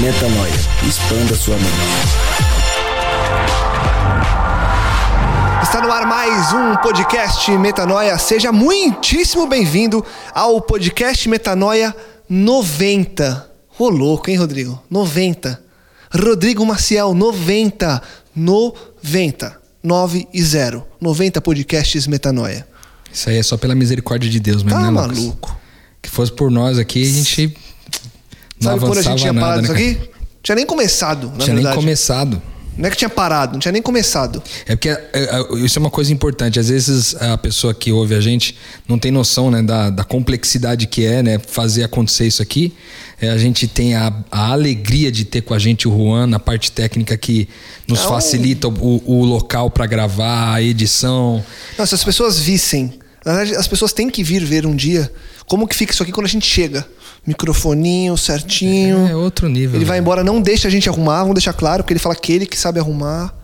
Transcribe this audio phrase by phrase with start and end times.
[0.00, 0.52] Metanoia.
[0.88, 1.68] Expanda sua mente.
[5.62, 8.18] Está no ar mais um podcast Metanoia.
[8.18, 11.94] Seja muitíssimo bem-vindo ao podcast Metanoia
[12.28, 13.50] 90.
[13.78, 14.80] Ô louco, hein, Rodrigo?
[14.90, 15.62] 90.
[16.12, 18.02] Rodrigo Maciel, 90.
[18.34, 19.60] 90.
[19.82, 20.86] 9 e 0.
[21.00, 22.66] 90 podcasts Metanoia.
[23.12, 25.18] Isso aí é só pela misericórdia de Deus mesmo, Tá né, Lucas?
[25.18, 25.56] maluco.
[26.00, 27.56] Que fosse por nós aqui, a gente
[28.62, 30.06] Sabe quando a gente tinha nada, parado né, isso cara?
[30.06, 30.22] aqui?
[30.42, 31.76] Tinha nem começado, na Tinha nem verdade.
[31.76, 32.42] começado.
[32.76, 34.42] Não é que tinha parado, não tinha nem começado.
[34.66, 36.58] É porque é, é, isso é uma coisa importante.
[36.58, 38.56] Às vezes a pessoa que ouve a gente
[38.88, 42.72] não tem noção né, da, da complexidade que é né, fazer acontecer isso aqui.
[43.20, 46.38] É, a gente tem a, a alegria de ter com a gente o Juan na
[46.38, 47.46] parte técnica que
[47.86, 48.08] nos Não.
[48.08, 51.44] facilita o, o local para gravar, a edição.
[51.78, 55.10] Não, se as pessoas vissem, na verdade, as pessoas têm que vir ver um dia
[55.46, 56.86] como que fica isso aqui quando a gente chega.
[57.26, 59.06] Microfoninho certinho.
[59.06, 59.76] É outro nível.
[59.76, 60.02] Ele vai né?
[60.02, 62.58] embora, não deixa a gente arrumar, vamos deixar claro, porque ele fala que ele que
[62.58, 63.34] sabe arrumar.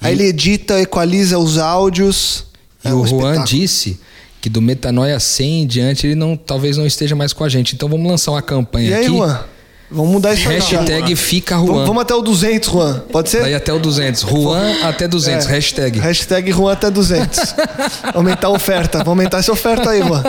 [0.00, 2.46] Aí ele edita, equaliza os áudios.
[2.84, 3.44] E É o um Juan espetáculo.
[3.46, 4.00] disse
[4.40, 7.74] que do Metanoia 100 em diante ele não, talvez não esteja mais com a gente.
[7.74, 9.14] Então vamos lançar uma campanha E aí, aqui.
[9.16, 9.44] Juan?
[9.90, 10.54] Vamos mudar isso aí.
[10.54, 11.66] Hashtag fica Juan.
[11.66, 13.00] Vamos, vamos até o 200, Juan.
[13.10, 13.42] Pode ser?
[13.42, 14.22] Daí até o 200.
[14.22, 15.46] Juan até 200.
[15.46, 15.48] É.
[15.50, 15.98] Hashtag.
[15.98, 17.54] Hashtag Juan até 200.
[18.14, 18.98] aumentar a oferta.
[18.98, 20.22] Vamos aumentar essa oferta aí, Juan.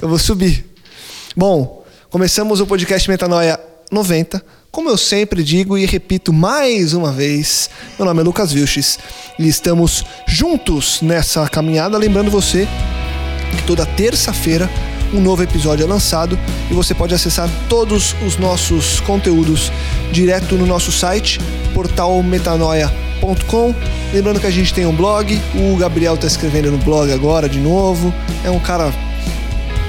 [0.00, 0.66] Eu vou subir.
[1.34, 3.58] Bom, começamos o podcast Metanoia
[3.90, 4.42] 90.
[4.70, 8.98] Como eu sempre digo e repito mais uma vez, meu nome é Lucas Vilches
[9.38, 11.96] e estamos juntos nessa caminhada.
[11.96, 12.68] Lembrando você
[13.56, 14.68] que toda terça-feira
[15.12, 16.38] um novo episódio é lançado
[16.70, 19.72] e você pode acessar todos os nossos conteúdos
[20.12, 21.40] direto no nosso site,
[21.74, 23.74] portalmetanoia.com.
[24.12, 27.58] Lembrando que a gente tem um blog, o Gabriel está escrevendo no blog agora de
[27.58, 28.12] novo.
[28.44, 28.92] É um cara,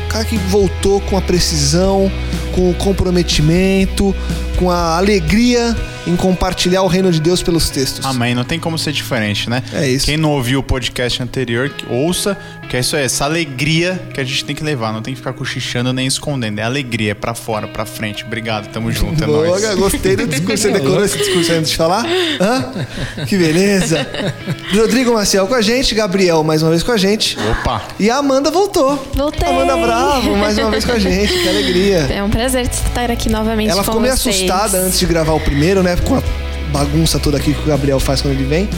[0.10, 2.12] cara que voltou com a precisão,
[2.54, 4.16] com o comprometimento,
[4.58, 5.76] com a alegria
[6.10, 8.06] em compartilhar o reino de Deus pelos textos.
[8.06, 9.62] Amém, não tem como ser diferente, né?
[9.74, 10.06] É isso.
[10.06, 12.38] Quem não ouviu o podcast anterior, ouça,
[12.70, 15.20] que é isso aí, essa alegria que a gente tem que levar, não tem que
[15.20, 18.24] ficar cochichando nem escondendo, é alegria, é pra fora, pra frente.
[18.26, 19.76] Obrigado, tamo junto, é Boa, nóis.
[19.76, 20.64] gostei do discurso.
[20.64, 22.06] Você decorou esse discurso antes de falar?
[22.42, 23.26] Hã?
[23.26, 24.06] Que beleza.
[24.74, 27.38] Rodrigo Maciel com a gente, Gabriel mais uma vez com a gente.
[27.52, 27.84] Opa!
[28.00, 28.98] E a Amanda voltou.
[29.14, 29.48] Voltei.
[29.48, 31.32] Amanda Bravo, mais uma vez com a gente.
[31.34, 31.98] Que alegria.
[32.12, 34.36] É um prazer estar aqui novamente Ela com ficou meio vocês.
[34.36, 35.96] assustada antes de gravar o primeiro, né?
[36.06, 36.24] Com a
[36.72, 38.70] bagunça toda aqui que o Gabriel faz quando ele vem.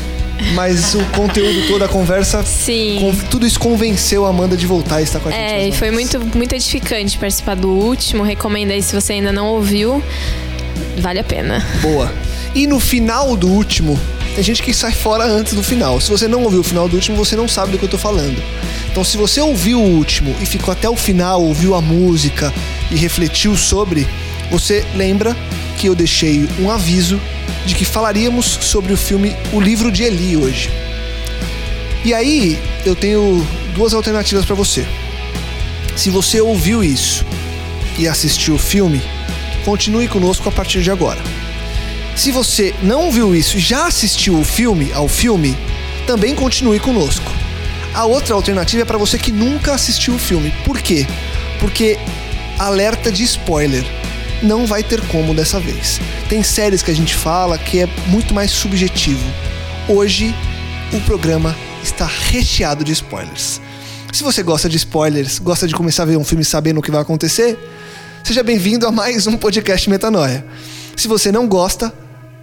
[0.56, 2.98] Mas o conteúdo todo, a conversa, Sim.
[3.00, 5.40] con- tudo isso convenceu a Amanda de voltar e estar com a gente.
[5.40, 8.24] É, e foi muito, muito edificante participar do último.
[8.24, 10.02] Recomendo aí se você ainda não ouviu.
[10.98, 11.64] Vale a pena.
[11.82, 12.12] Boa.
[12.56, 14.00] E no final do último,
[14.34, 16.02] tem gente que sai fora antes do final.
[16.02, 17.98] Se você não ouviu o final do último, você não sabe do que eu tô
[18.00, 18.42] falando.
[18.92, 22.52] Então, se você ouviu o último e ficou até o final, ouviu a música
[22.90, 24.08] e refletiu sobre,
[24.50, 25.38] você lembra
[25.82, 27.20] que eu deixei um aviso
[27.66, 30.70] de que falaríamos sobre o filme O Livro de Eli hoje.
[32.06, 33.44] E aí, eu tenho
[33.74, 34.86] duas alternativas para você.
[35.96, 37.26] Se você ouviu isso
[37.98, 39.02] e assistiu o filme,
[39.66, 41.20] continue conosco a partir de agora.
[42.16, 45.58] Se você não viu isso e já assistiu o filme ao filme,
[46.06, 47.32] também continue conosco.
[47.92, 50.54] A outra alternativa é para você que nunca assistiu o filme.
[50.64, 51.08] Por quê?
[51.60, 51.98] Porque
[52.60, 54.01] alerta de spoiler.
[54.42, 56.02] Não vai ter como dessa vez.
[56.28, 59.24] Tem séries que a gente fala que é muito mais subjetivo.
[59.88, 60.34] Hoje
[60.92, 63.62] o programa está recheado de spoilers.
[64.12, 66.90] Se você gosta de spoilers, gosta de começar a ver um filme sabendo o que
[66.90, 67.58] vai acontecer,
[68.24, 70.44] seja bem-vindo a mais um podcast Metanoia.
[70.98, 71.94] Se você não gosta,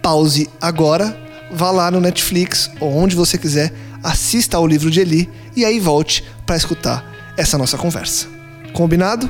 [0.01, 1.15] pause agora,
[1.51, 5.81] vá lá no Netflix ou onde você quiser, assista ao livro de Eli e aí
[5.81, 8.27] volte para escutar essa nossa conversa.
[8.71, 9.29] Combinado?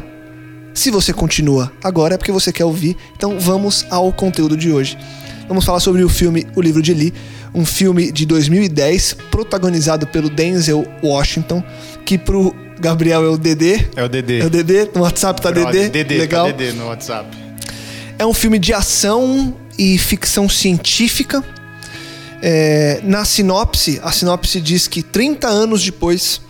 [0.74, 4.98] Se você continua agora é porque você quer ouvir, então vamos ao conteúdo de hoje.
[5.48, 7.14] Vamos falar sobre o filme O Livro de Eli.
[7.54, 11.64] Um filme de 2010, protagonizado pelo Denzel Washington,
[12.06, 13.88] que pro Gabriel é o Dedê.
[13.96, 14.40] É o Dedê.
[14.40, 16.04] É o Dedê, no WhatsApp tá Brother, Dedê.
[16.04, 16.46] Dedê, Legal.
[16.46, 17.36] Tá Dedê no WhatsApp.
[18.20, 21.44] É um filme de ação e ficção científica.
[22.42, 26.42] É, na sinopse, a sinopse diz que 30 anos depois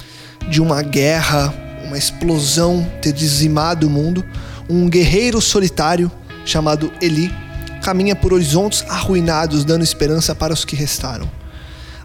[0.49, 1.53] de uma guerra,
[1.89, 4.23] uma explosão ter dizimado o mundo,
[4.69, 6.11] um guerreiro solitário
[6.45, 7.33] chamado Eli
[7.81, 11.29] caminha por horizontes arruinados, dando esperança para os que restaram.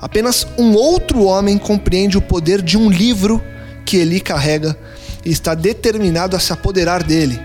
[0.00, 3.42] Apenas um outro homem compreende o poder de um livro
[3.84, 4.76] que Eli carrega
[5.22, 7.38] e está determinado a se apoderar dele.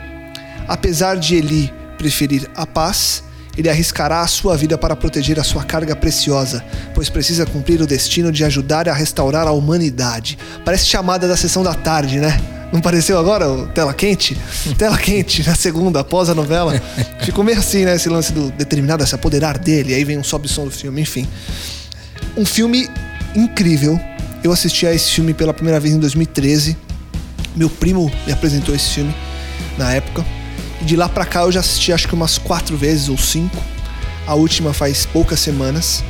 [0.67, 3.21] Apesar de Eli preferir a paz,
[3.59, 6.63] ele arriscará a sua vida para proteger a sua carga preciosa,
[6.93, 10.39] pois precisa cumprir o destino de ajudar a restaurar a humanidade.
[10.63, 12.39] Parece chamada da sessão da tarde, né?
[12.71, 14.37] Não pareceu agora o Tela Quente?
[14.79, 16.81] Tela Quente, na segunda, após a novela.
[17.21, 17.95] Ficou meio assim, né?
[17.95, 21.27] Esse lance do determinado a se apoderar dele, aí vem um sobe-som do filme, enfim.
[22.37, 22.89] Um filme
[23.35, 23.99] incrível.
[24.41, 26.77] Eu assisti a esse filme pela primeira vez em 2013.
[27.57, 29.13] Meu primo me apresentou esse filme
[29.77, 30.38] na época.
[30.81, 33.57] E de lá pra cá eu já assisti acho que umas quatro vezes ou cinco.
[34.25, 36.03] A última faz poucas semanas.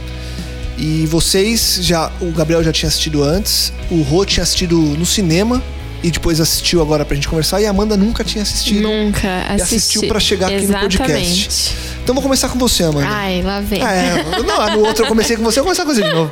[0.78, 2.12] E vocês já.
[2.22, 3.74] O Gabriel já tinha assistido antes.
[3.90, 5.62] O Rô tinha assistido no cinema.
[6.02, 7.60] E depois assistiu agora pra gente conversar.
[7.62, 8.84] E a Amanda nunca tinha assistido.
[8.88, 9.76] Nunca E assisti.
[9.76, 10.98] assistiu pra chegar aqui Exatamente.
[10.98, 11.76] no podcast.
[12.04, 13.08] Então vou começar com você, Amanda.
[13.10, 13.82] Ai, lá vem.
[13.84, 16.32] É, não, no outro eu comecei com você, eu vou começar com você de novo.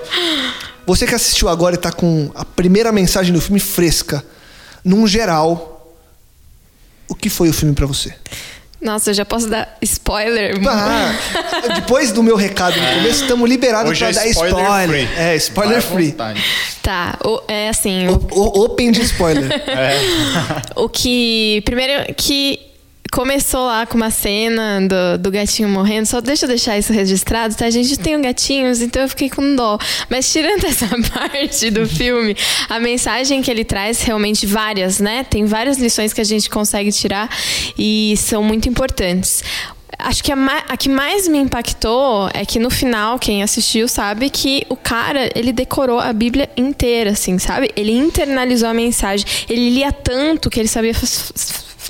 [0.86, 4.24] Você que assistiu agora e tá com a primeira mensagem do filme fresca,
[4.86, 5.77] num geral,
[7.10, 8.14] o que foi o filme pra você?
[8.80, 10.56] Nossa, eu já posso dar spoiler?
[10.68, 11.12] Ah,
[11.76, 14.88] depois do meu recado no começo, estamos liberados pra é dar spoiler spoiler.
[15.08, 15.18] free.
[15.20, 16.16] É, spoiler free.
[16.84, 19.50] Tá, o- é assim, o, O, open de spoiler.
[20.76, 21.62] o que.
[21.66, 22.67] Primeiro que
[23.12, 26.06] começou lá com uma cena do, do gatinho morrendo.
[26.06, 27.66] Só deixa eu deixar isso registrado, tá?
[27.66, 29.78] A gente tem gatinhos, então eu fiquei com dó.
[30.10, 32.36] Mas tirando essa parte do filme,
[32.70, 35.24] a mensagem que ele traz, realmente várias, né?
[35.24, 37.30] Tem várias lições que a gente consegue tirar
[37.78, 39.44] e são muito importantes.
[40.00, 40.36] Acho que a,
[40.68, 45.30] a que mais me impactou é que no final, quem assistiu sabe que o cara,
[45.34, 47.72] ele decorou a Bíblia inteira, assim, sabe?
[47.76, 49.26] Ele internalizou a mensagem.
[49.50, 50.94] Ele lia tanto que ele sabia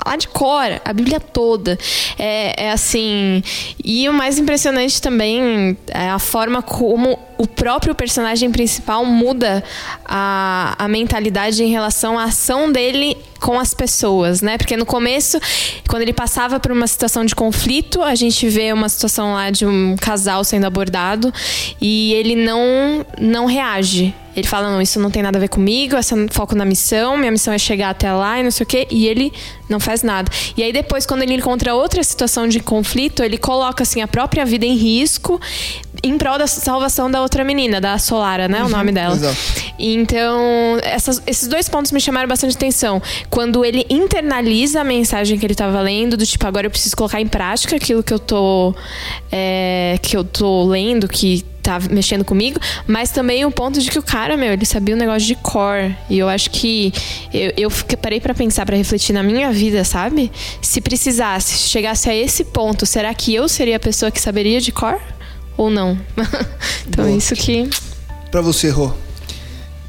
[0.03, 1.77] falar de cor a Bíblia toda.
[2.17, 3.43] É, é assim.
[3.83, 9.63] E o mais impressionante também é a forma como o próprio personagem principal muda
[10.05, 14.57] a, a mentalidade em relação à ação dele com as pessoas, né?
[14.57, 15.39] Porque no começo,
[15.87, 19.65] quando ele passava por uma situação de conflito, a gente vê uma situação lá de
[19.65, 21.31] um casal sendo abordado
[21.79, 24.13] e ele não não reage.
[24.35, 27.31] Ele fala, não, isso não tem nada a ver comigo, essa foco na missão, minha
[27.31, 29.33] missão é chegar até lá e não sei o quê, e ele
[29.67, 30.31] não faz nada.
[30.55, 34.45] E aí depois, quando ele encontra outra situação de conflito, ele coloca, assim, a própria
[34.45, 35.41] vida em risco
[36.07, 39.15] em prol da salvação da outra menina, da Solara, né, o nome dela.
[39.15, 39.37] exato.
[39.79, 43.01] Então, essas- esses dois pontos me chamaram bastante atenção.
[43.29, 47.21] Quando ele internaliza a mensagem que ele estava lendo, do tipo, agora eu preciso colocar
[47.21, 48.73] em prática aquilo que eu tô,
[49.31, 53.99] é, que eu tô lendo, que tá mexendo comigo, mas também o ponto de que
[53.99, 55.95] o cara, meu, ele sabia um negócio de core.
[56.09, 56.93] E eu acho que
[57.33, 57.71] eu, eu
[58.01, 60.31] parei pra pensar, pra refletir na minha vida, sabe?
[60.61, 64.61] Se precisasse, se chegasse a esse ponto, será que eu seria a pessoa que saberia
[64.61, 64.97] de core?
[65.57, 65.97] Ou não?
[66.87, 67.17] então, Boa.
[67.17, 67.69] isso que.
[68.31, 68.93] pra você, Rô.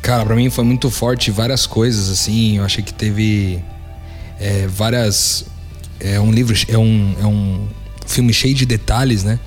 [0.00, 2.56] Cara, pra mim foi muito forte várias coisas, assim.
[2.56, 3.62] Eu achei que teve
[4.40, 5.44] é, várias.
[6.00, 7.66] É um livro, é um, é um
[8.06, 9.38] filme cheio de detalhes, né?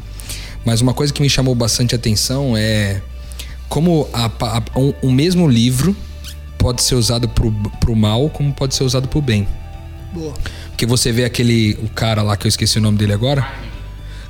[0.64, 3.02] Mas uma coisa que me chamou bastante atenção é
[3.68, 5.96] como a, a- um, o mesmo livro
[6.58, 9.48] pode ser usado pro, pro mal, como pode ser usado pro bem.
[10.14, 10.34] Boa.
[10.68, 13.48] Porque você vê aquele o cara lá que eu esqueci o nome dele agora,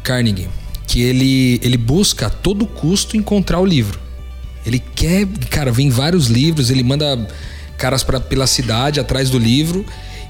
[0.04, 0.48] Carnegie,
[0.92, 3.98] que ele ele busca a todo custo encontrar o livro.
[4.66, 7.30] Ele quer, cara, vem vários livros, ele manda
[7.78, 9.86] caras pra, pela cidade atrás do livro.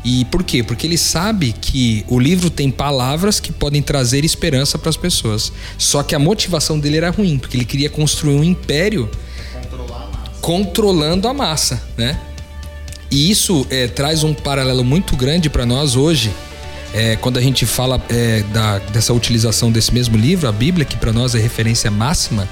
[0.06, 0.62] E por quê?
[0.62, 5.51] Porque ele sabe que o livro tem palavras que podem trazer esperança para as pessoas.
[5.80, 9.10] Só que a motivação dele era ruim, porque ele queria construir um império
[10.41, 12.20] controlando a massa, né?
[13.10, 16.32] E isso é, traz um paralelo muito grande para nós hoje,
[16.94, 20.98] é, quando a gente fala é, da, dessa utilização desse mesmo livro, a Bíblia, que
[20.98, 22.48] para nós é referência máxima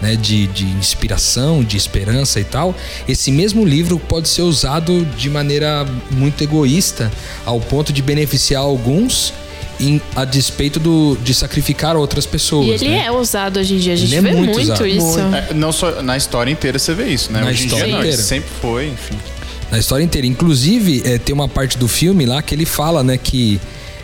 [0.00, 2.74] né, de, de inspiração, de esperança e tal.
[3.08, 7.10] Esse mesmo livro pode ser usado de maneira muito egoísta,
[7.44, 9.32] ao ponto de beneficiar alguns
[9.78, 12.80] em, a despeito do, de sacrificar outras pessoas.
[12.80, 13.06] E ele né?
[13.06, 13.94] é usado hoje em dia.
[13.94, 14.86] A gente Ele é vê muito muito, usado.
[14.86, 15.18] isso.
[15.18, 17.40] É, não só na história inteira você vê isso, né?
[17.40, 18.22] Na Hoje em dia história não, ele inteira.
[18.22, 19.16] sempre foi, enfim.
[19.70, 20.26] Na história inteira.
[20.26, 23.60] Inclusive, é, tem uma parte do filme lá que ele fala, né, que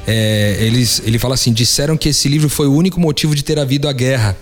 [0.06, 3.58] é, eles, ele fala assim: disseram que esse livro foi o único motivo de ter
[3.58, 4.36] havido a guerra.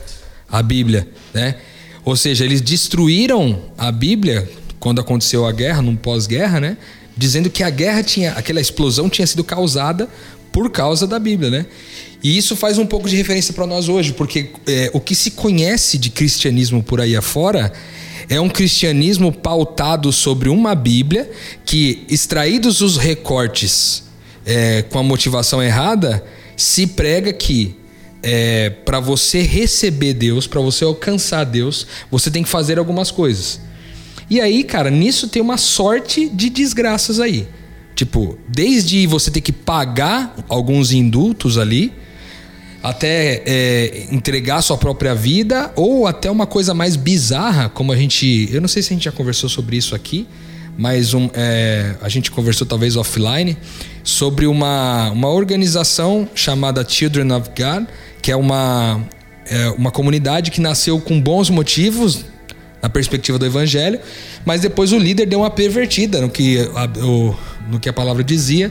[0.48, 1.56] a Bíblia, né?
[2.04, 6.76] Ou seja, eles destruíram a Bíblia quando aconteceu a guerra, num pós-guerra, né?
[7.16, 10.08] Dizendo que a guerra tinha, aquela explosão tinha sido causada
[10.52, 11.66] por causa da Bíblia, né?
[12.22, 15.30] E isso faz um pouco de referência para nós hoje, porque é, o que se
[15.30, 17.72] conhece de cristianismo por aí afora
[18.28, 21.30] é um cristianismo pautado sobre uma Bíblia
[21.64, 24.04] que, extraídos os recortes
[24.46, 26.24] é, com a motivação errada,
[26.56, 27.76] se prega que
[28.22, 33.60] é, para você receber Deus, para você alcançar Deus, você tem que fazer algumas coisas.
[34.30, 37.46] E aí, cara, nisso tem uma sorte de desgraças aí.
[37.94, 41.92] Tipo, desde você ter que pagar alguns indultos ali,
[42.84, 48.50] até é, entregar sua própria vida, ou até uma coisa mais bizarra, como a gente.
[48.52, 50.28] Eu não sei se a gente já conversou sobre isso aqui,
[50.76, 53.56] mas um, é, a gente conversou talvez offline,
[54.02, 57.86] sobre uma, uma organização chamada Children of God,
[58.20, 59.02] que é uma,
[59.46, 62.26] é uma comunidade que nasceu com bons motivos
[62.82, 63.98] na perspectiva do evangelho,
[64.44, 67.34] mas depois o líder deu uma pervertida no que a, o,
[67.70, 68.70] no que a palavra dizia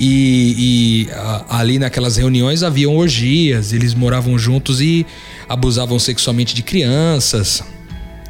[0.00, 5.06] e, e a, ali naquelas reuniões haviam orgias, eles moravam juntos e
[5.46, 7.62] abusavam sexualmente de crianças.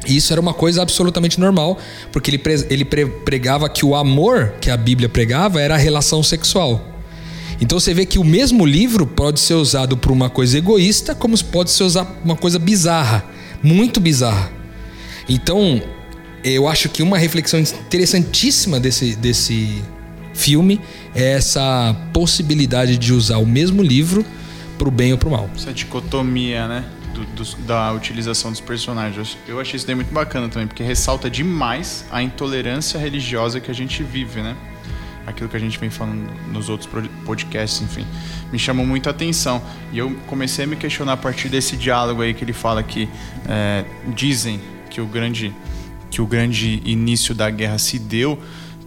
[0.05, 1.79] E isso era uma coisa absolutamente normal,
[2.11, 5.77] porque ele, pre, ele pre, pregava que o amor que a Bíblia pregava era a
[5.77, 6.89] relação sexual.
[7.61, 11.41] Então você vê que o mesmo livro pode ser usado para uma coisa egoísta, como
[11.45, 13.23] pode ser usado para uma coisa bizarra,
[13.63, 14.51] muito bizarra.
[15.29, 15.81] Então,
[16.43, 19.83] eu acho que uma reflexão interessantíssima desse, desse
[20.33, 20.79] filme
[21.13, 24.25] é essa possibilidade de usar o mesmo livro
[24.77, 25.49] para o bem ou para o mal.
[25.55, 26.85] Essa dicotomia, né?
[27.13, 29.37] Do, do, da utilização dos personagens.
[29.47, 33.73] Eu achei isso daí muito bacana também, porque ressalta demais a intolerância religiosa que a
[33.73, 34.55] gente vive, né?
[35.27, 36.89] Aquilo que a gente vem falando nos outros
[37.25, 38.07] podcasts, enfim,
[38.51, 39.61] me chamou muito a atenção.
[39.91, 43.07] E eu comecei a me questionar a partir desse diálogo aí que ele fala que
[43.47, 43.85] é,
[44.15, 44.59] dizem
[44.89, 45.53] que o grande
[46.09, 48.37] que o grande início da guerra se deu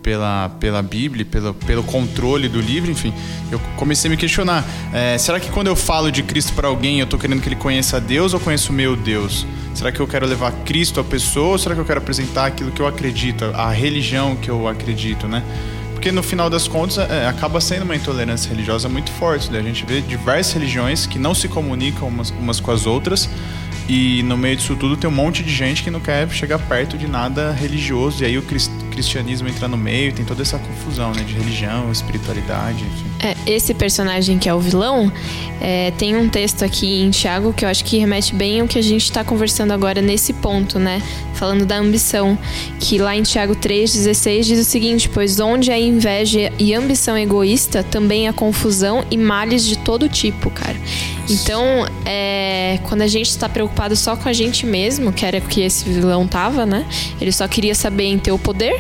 [0.05, 3.13] pela, pela Bíblia, pelo, pelo controle do livro, enfim,
[3.51, 7.01] eu comecei a me questionar: é, será que quando eu falo de Cristo para alguém,
[7.01, 9.47] eu estou querendo que ele conheça Deus ou conheça o meu Deus?
[9.75, 12.71] Será que eu quero levar Cristo à pessoa ou será que eu quero apresentar aquilo
[12.71, 15.43] que eu acredito, a religião que eu acredito, né?
[15.95, 19.51] Porque no final das contas é, acaba sendo uma intolerância religiosa muito forte.
[19.51, 19.59] Né?
[19.59, 23.27] A gente vê diversas religiões que não se comunicam umas, umas com as outras
[23.89, 26.97] e no meio disso tudo tem um monte de gente que não quer chegar perto
[26.97, 28.23] de nada religioso.
[28.23, 31.23] E aí o cristianismo entra no meio, tem toda essa confusão, né?
[31.23, 33.05] De religião, espiritualidade, enfim.
[33.21, 35.13] É, esse personagem que é o vilão,
[35.61, 38.79] é, tem um texto aqui em Tiago que eu acho que remete bem ao que
[38.79, 41.03] a gente está conversando agora nesse ponto, né?
[41.35, 42.39] Falando da ambição.
[42.81, 47.83] Que lá em Tiago 3,16 diz o seguinte: Pois onde há inveja e ambição egoísta,
[47.83, 50.77] também há confusão e males de todo tipo, cara.
[51.29, 55.43] Então, é, quando a gente está preocupado só com a gente mesmo, que era o
[55.43, 56.87] que esse vilão tava, né?
[57.21, 58.75] Ele só queria saber em ter o poder,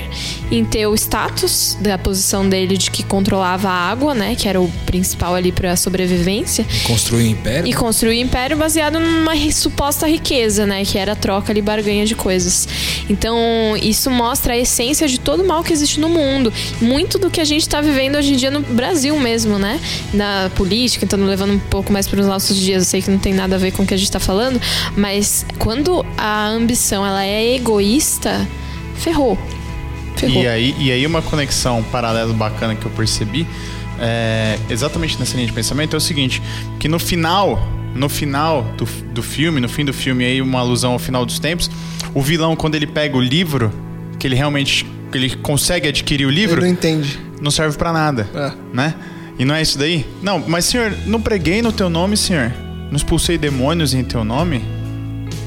[0.50, 4.34] em ter o status da posição dele de que controlava a água, né?
[4.34, 6.66] Que era o principal ali para a sobrevivência.
[6.86, 7.68] Construir um império.
[7.68, 10.84] E construir um império baseado numa suposta riqueza, né?
[10.84, 12.68] Que era a troca ali, barganha de coisas.
[13.08, 13.36] Então,
[13.80, 16.52] isso mostra a essência de todo o mal que existe no mundo.
[16.80, 19.80] Muito do que a gente está vivendo hoje em dia no Brasil mesmo, né?
[20.12, 22.82] Na política, então levando um pouco mais para os nossos dias.
[22.82, 24.60] Eu sei que não tem nada a ver com o que a gente está falando,
[24.96, 28.46] mas quando a ambição ela é egoísta,
[28.96, 29.38] ferrou.
[30.16, 30.42] ferrou.
[30.42, 33.46] E aí, e aí uma conexão paralela bacana que eu percebi,
[34.00, 36.42] é, exatamente nessa linha de pensamento, é o seguinte,
[36.78, 37.62] que no final,
[37.94, 41.38] no final do, do filme, no fim do filme, aí uma alusão ao final dos
[41.38, 41.70] tempos,
[42.12, 43.72] o vilão, quando ele pega o livro,
[44.18, 47.20] que ele realmente que ele consegue adquirir o livro, ele não entende.
[47.40, 48.52] Não serve para nada, É.
[48.72, 48.94] né?
[49.38, 50.06] E não é isso daí?
[50.22, 52.52] Não, mas senhor, não preguei no teu nome, senhor.
[52.90, 54.62] Não expulsei demônios em teu nome?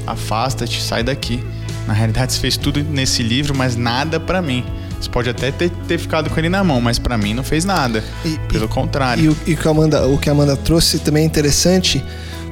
[0.06, 1.42] Afasta-te, sai daqui.
[1.86, 4.62] Na realidade, você fez tudo nesse livro, mas nada para mim.
[5.00, 7.64] Você pode até ter, ter ficado com ele na mão, mas para mim não fez
[7.64, 8.04] nada.
[8.24, 9.24] E- Pelo e- contrário.
[9.24, 12.02] E, o, e que a Amanda, o que a Amanda trouxe também é interessante,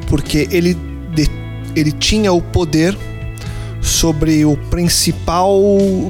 [0.06, 0.74] porque ele,
[1.14, 1.28] de-
[1.74, 2.96] ele tinha o poder
[3.82, 5.60] sobre o principal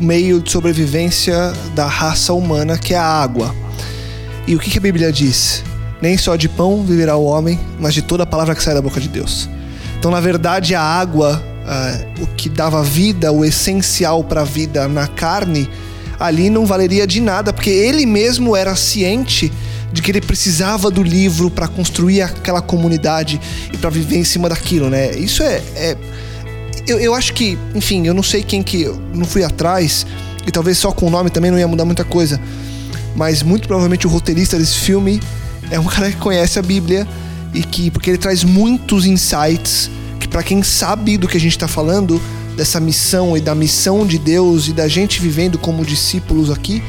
[0.01, 3.55] meio de sobrevivência da raça humana, que é a água.
[4.47, 5.65] E o que, a Bíblia diz?
[6.01, 8.83] Nem só de pão viverá o homem, mas de toda a palavra que sai da
[8.83, 9.49] boca de Deus.
[9.99, 14.87] Então, na verdade, a água, ah, o que dava vida, o essencial para a vida
[14.87, 15.69] na carne,
[16.19, 19.53] ali não valeria de nada, porque ele mesmo era ciente
[19.93, 23.41] de que ele precisava do livro para construir aquela comunidade
[23.73, 25.11] e para viver em cima daquilo, né?
[25.17, 25.97] Isso é, é
[26.87, 28.83] eu, eu acho que, enfim, eu não sei quem que.
[28.83, 30.07] Eu não fui atrás,
[30.47, 32.41] e talvez só com o nome também não ia mudar muita coisa.
[33.17, 35.21] Mas muito provavelmente o roteirista desse filme
[35.71, 37.09] é um cara que conhece a Bíblia
[37.55, 37.91] e que.
[37.91, 42.21] Porque ele traz muitos insights que para quem sabe do que a gente está falando,
[42.57, 46.83] dessa missão e da missão de Deus e da gente vivendo como discípulos aqui,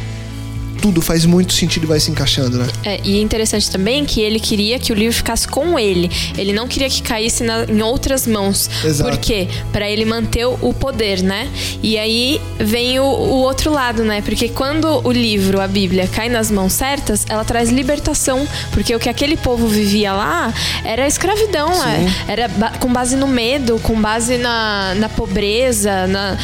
[0.78, 2.68] tudo faz muito sentido e vai se encaixando, né?
[2.84, 6.10] É, e é interessante também que ele queria que o livro ficasse com ele.
[6.38, 8.70] Ele não queria que caísse na, em outras mãos.
[8.84, 9.10] Exato.
[9.12, 9.48] Por quê?
[9.72, 11.50] Pra ele manter o poder, né?
[11.82, 14.22] E aí vem o, o outro lado, né?
[14.22, 18.48] Porque quando o livro, a Bíblia, cai nas mãos certas, ela traz libertação.
[18.72, 20.54] Porque o que aquele povo vivia lá
[20.84, 21.70] era escravidão.
[21.70, 22.14] né?
[22.28, 26.38] Era ba- com base no medo, com base na, na pobreza, na,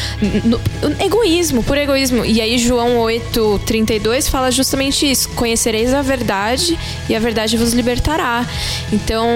[0.44, 0.60] no,
[0.90, 2.24] no egoísmo, por egoísmo.
[2.24, 5.28] E aí João 8, 32 fala justamente isso.
[5.30, 6.78] Conhecereis a verdade
[7.08, 8.46] e a verdade vos libertará.
[8.92, 9.26] Então,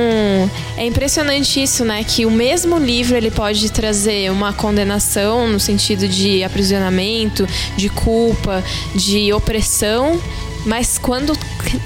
[0.77, 2.05] é impressionante isso, né?
[2.05, 8.63] Que o mesmo livro ele pode trazer uma condenação no sentido de aprisionamento, de culpa,
[8.95, 10.21] de opressão.
[10.65, 11.37] Mas quando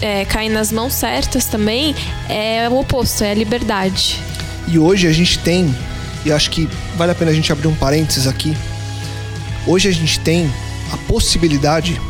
[0.00, 1.94] é, cai nas mãos certas também,
[2.28, 4.21] é o oposto, é a liberdade.
[4.68, 5.75] E hoje a gente tem,
[6.25, 8.56] e acho que vale a pena a gente abrir um parênteses aqui.
[9.66, 10.50] Hoje a gente tem
[10.92, 12.00] a possibilidade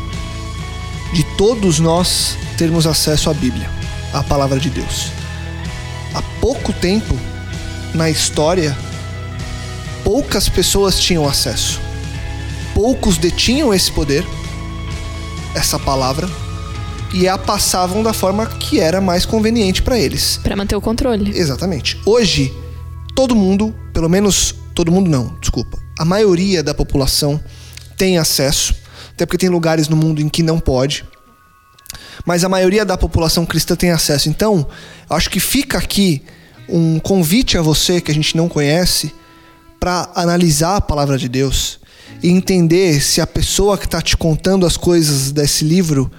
[1.13, 3.69] de todos nós termos acesso à Bíblia,
[4.11, 5.11] à palavra de Deus.
[6.13, 7.17] Há pouco tempo
[7.93, 8.75] na história,
[10.03, 11.79] poucas pessoas tinham acesso.
[12.73, 14.25] Poucos detinham esse poder,
[15.55, 16.27] essa palavra,
[17.13, 20.39] e a passavam da forma que era mais conveniente para eles.
[20.41, 21.37] Pra manter o controle.
[21.37, 21.99] Exatamente.
[22.05, 22.51] Hoje,
[23.13, 27.39] todo mundo, pelo menos todo mundo não, desculpa, a maioria da população
[27.95, 28.73] tem acesso,
[29.13, 31.05] até porque tem lugares no mundo em que não pode.
[32.25, 34.29] Mas a maioria da população cristã tem acesso.
[34.29, 34.67] Então,
[35.09, 36.21] acho que fica aqui
[36.67, 39.13] um convite a você que a gente não conhece
[39.79, 41.79] para analisar a palavra de Deus
[42.21, 46.09] e entender se a pessoa que está te contando as coisas desse livro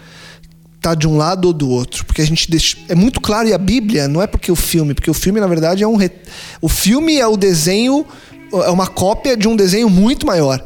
[0.80, 3.54] tá de um lado ou do outro, porque a gente deixa, é muito claro e
[3.54, 6.12] a Bíblia não é porque o filme, porque o filme na verdade é um re-
[6.60, 8.04] o filme é o desenho
[8.52, 10.62] é uma cópia de um desenho muito maior.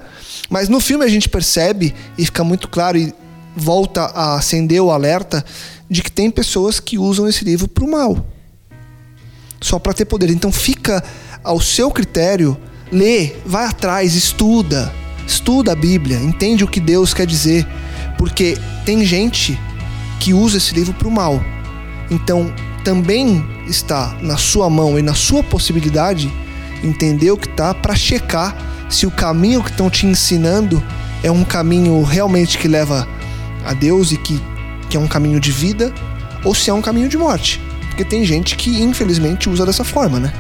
[0.49, 3.13] Mas no filme a gente percebe e fica muito claro e
[3.55, 5.45] volta a acender o alerta
[5.91, 8.27] de que tem pessoas que usam esse livro para o mal.
[9.61, 10.31] Só para ter poder.
[10.31, 11.03] Então fica
[11.43, 12.57] ao seu critério,
[12.91, 14.93] lê, vai atrás, estuda.
[15.27, 17.67] Estuda a Bíblia, entende o que Deus quer dizer,
[18.17, 18.57] porque
[18.87, 19.59] tem gente
[20.19, 21.39] que usa esse livro para o mal.
[22.11, 22.51] Então,
[22.83, 26.33] também está na sua mão e na sua possibilidade
[26.83, 28.57] entender o que está para checar
[28.89, 30.83] se o caminho que estão te ensinando
[31.23, 33.07] é um caminho realmente que leva
[33.65, 34.41] a Deus e que,
[34.89, 35.93] que é um caminho de vida
[36.45, 37.61] ou se é um caminho de morte.
[37.89, 40.33] Porque tem gente que infelizmente usa dessa forma, né?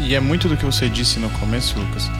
[0.00, 2.10] E é muito do que você disse no começo, Lucas.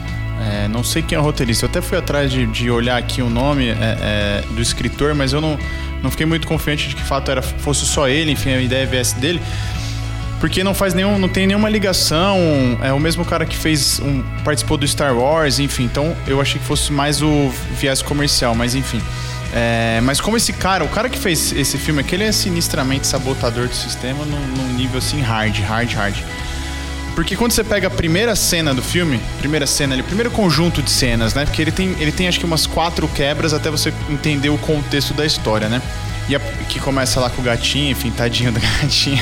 [0.41, 1.65] É, não sei quem é o roteirista.
[1.65, 5.33] Eu até fui atrás de, de olhar aqui o nome é, é, do escritor, mas
[5.33, 5.57] eu não,
[6.01, 9.15] não fiquei muito confiante de que fato era, fosse só ele, enfim, a ideia viesse
[9.15, 9.41] dele.
[10.39, 12.37] Porque não faz nenhum, não tem nenhuma ligação.
[12.81, 15.83] É o mesmo cara que fez um, participou do Star Wars, enfim.
[15.83, 19.01] Então eu achei que fosse mais o viés comercial, mas enfim.
[19.53, 23.05] É, mas como esse cara, o cara que fez esse filme aqui, ele é sinistramente
[23.07, 26.15] sabotador do sistema num, num nível assim hard, hard, hard.
[27.15, 30.89] Porque quando você pega a primeira cena do filme, primeira cena ali, primeiro conjunto de
[30.89, 31.43] cenas, né?
[31.43, 35.13] Porque ele tem, ele tem acho que umas quatro quebras até você entender o contexto
[35.13, 35.81] da história, né?
[36.29, 39.21] E a- que começa lá com o gatinho, enfim, tadinho da gatinha.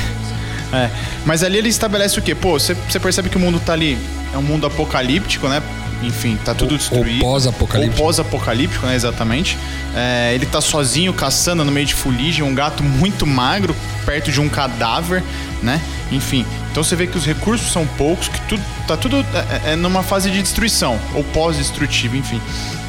[0.72, 0.90] É.
[1.24, 2.34] Mas ali ele estabelece o quê?
[2.34, 3.98] Pô, você, percebe que o mundo tá ali,
[4.32, 5.62] é um mundo apocalíptico, né?
[6.02, 7.24] Enfim, tá tudo destruído.
[7.24, 8.00] ou pós-apocalíptico.
[8.00, 8.94] Ou pós-apocalíptico, né?
[8.94, 9.58] Exatamente.
[9.96, 13.74] É, ele tá sozinho, caçando no meio de fuligem, um gato muito magro,
[14.06, 15.24] perto de um cadáver,
[15.62, 15.80] né?
[16.12, 16.46] Enfim.
[16.70, 19.24] Então você vê que os recursos são poucos, que tudo, tá tudo
[19.64, 22.40] é, é, numa fase de destruição, ou pós-destrutivo, enfim.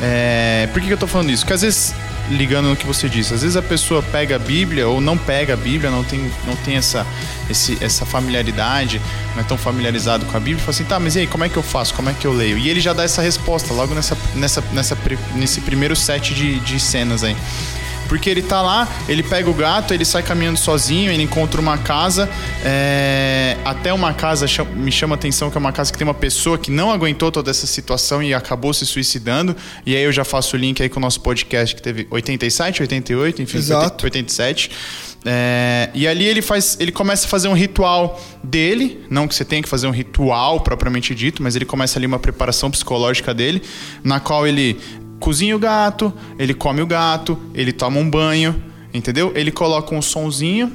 [0.01, 1.43] É, por que, que eu tô falando isso?
[1.43, 1.95] Porque às vezes,
[2.29, 5.53] ligando no que você disse, às vezes a pessoa pega a Bíblia ou não pega
[5.53, 7.05] a Bíblia, não tem, não tem essa,
[7.49, 9.01] esse, essa familiaridade,
[9.35, 11.43] não é tão familiarizado com a Bíblia, e fala assim, tá, mas e aí, como
[11.43, 11.93] é que eu faço?
[11.93, 12.57] Como é que eu leio?
[12.57, 14.97] E ele já dá essa resposta logo nessa, nessa, nessa,
[15.35, 17.35] nesse primeiro set de, de cenas aí.
[18.09, 21.77] Porque ele tá lá, ele pega o gato, ele sai caminhando sozinho, ele encontra uma
[21.77, 22.27] casa.
[22.65, 24.45] é, Até uma casa
[24.75, 27.31] me chama a atenção que é uma casa que tem uma pessoa que não aguentou
[27.31, 29.55] toda essa situação e acabou se suicidando.
[29.85, 32.81] E aí eu já faço o link aí com o nosso podcast que teve 87,
[32.81, 34.03] 88, enfim, Exato.
[34.03, 34.71] 87.
[35.25, 39.43] É, e ali ele faz, ele começa a fazer um ritual dele, não que você
[39.43, 43.61] tenha que fazer um ritual propriamente dito, mas ele começa ali uma preparação psicológica dele,
[44.03, 44.79] na qual ele
[45.19, 48.61] cozinha o gato, ele come o gato, ele toma um banho,
[48.93, 49.31] entendeu?
[49.35, 50.71] Ele coloca um sonzinho,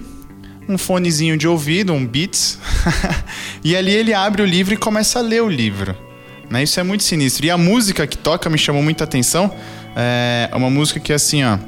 [0.69, 2.59] um fonezinho de ouvido, um Beats,
[3.65, 5.97] e ali ele abre o livro e começa a ler o livro.
[6.51, 6.63] Né?
[6.63, 7.47] Isso é muito sinistro.
[7.47, 9.53] E a música que toca me chamou muita atenção.
[9.97, 11.59] É uma música que é assim, ó.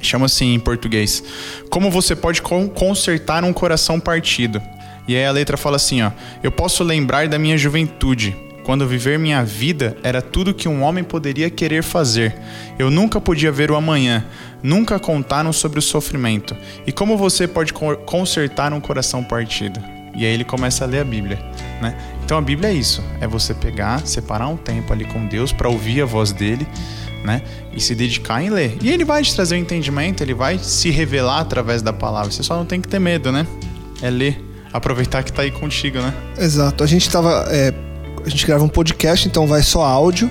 [0.00, 1.22] Chama assim em português.
[1.70, 4.60] Como você pode con- consertar um coração partido?
[5.08, 6.10] E aí a letra fala assim, ó:
[6.42, 11.04] Eu posso lembrar da minha juventude, quando viver minha vida era tudo que um homem
[11.04, 12.34] poderia querer fazer.
[12.78, 14.24] Eu nunca podia ver o amanhã,
[14.62, 16.56] nunca contaram sobre o sofrimento.
[16.86, 19.78] E como você pode consertar um coração partido?
[20.16, 21.38] E aí ele começa a ler a Bíblia,
[21.82, 21.96] né?
[22.24, 25.68] Então a Bíblia é isso, é você pegar, separar um tempo ali com Deus para
[25.68, 26.66] ouvir a voz dele,
[27.24, 27.42] né?
[27.72, 28.78] E se dedicar em ler.
[28.80, 32.30] E ele vai te trazer o um entendimento, ele vai se revelar através da palavra.
[32.30, 33.46] Você só não tem que ter medo, né?
[34.00, 36.14] É ler, aproveitar que tá aí contigo, né?
[36.38, 36.84] Exato.
[36.84, 37.74] A gente tava é,
[38.24, 40.30] a gente grava um podcast, então vai só áudio.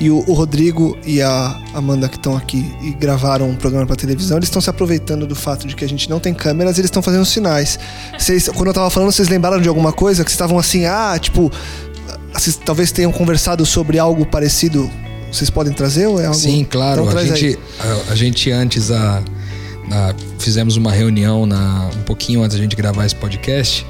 [0.00, 3.96] E o, o Rodrigo e a Amanda que estão aqui e gravaram um programa para
[3.96, 6.86] televisão, eles estão se aproveitando do fato de que a gente não tem câmeras, eles
[6.86, 7.78] estão fazendo sinais.
[8.18, 11.18] Vocês, quando eu tava falando, vocês lembraram de alguma coisa que vocês estavam assim, ah,
[11.20, 11.52] tipo,
[12.32, 14.90] vocês talvez tenham conversado sobre algo parecido.
[15.30, 16.38] Vocês podem trazer ou é algo?
[16.38, 17.04] Sim, claro.
[17.04, 19.22] Então, a gente, a, a, gente antes a,
[19.92, 23.86] a, fizemos uma reunião na, um pouquinho antes da gente gravar esse podcast.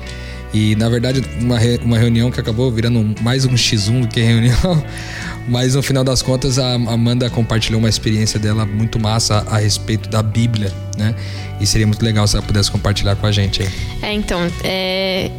[0.52, 4.20] E na verdade, uma, re, uma reunião que acabou virando mais um X1 do que
[4.20, 4.84] reunião.
[5.48, 10.08] Mas no final das contas, a Amanda compartilhou uma experiência dela muito massa a, respeito
[10.08, 11.14] da Bíblia, né?
[11.60, 13.68] E seria muito legal se ela pudesse compartilhar com a gente aí.
[14.02, 15.30] É, então, é.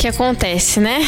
[0.00, 1.00] Que acontece, né?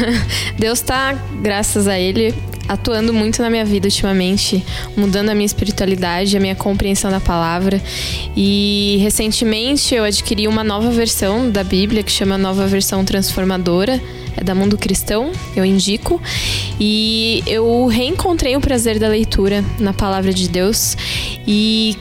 [0.60, 2.34] Deus tá, graças a Ele,
[2.68, 4.62] atuando muito na minha vida ultimamente,
[4.94, 7.80] mudando a minha espiritualidade, a minha compreensão da palavra.
[8.36, 13.98] E recentemente eu adquiri uma nova versão da Bíblia que chama Nova Versão Transformadora.
[14.36, 16.20] É da Mundo Cristão, eu indico.
[16.78, 20.98] E eu reencontrei o prazer da leitura na palavra de Deus.
[21.46, 21.96] E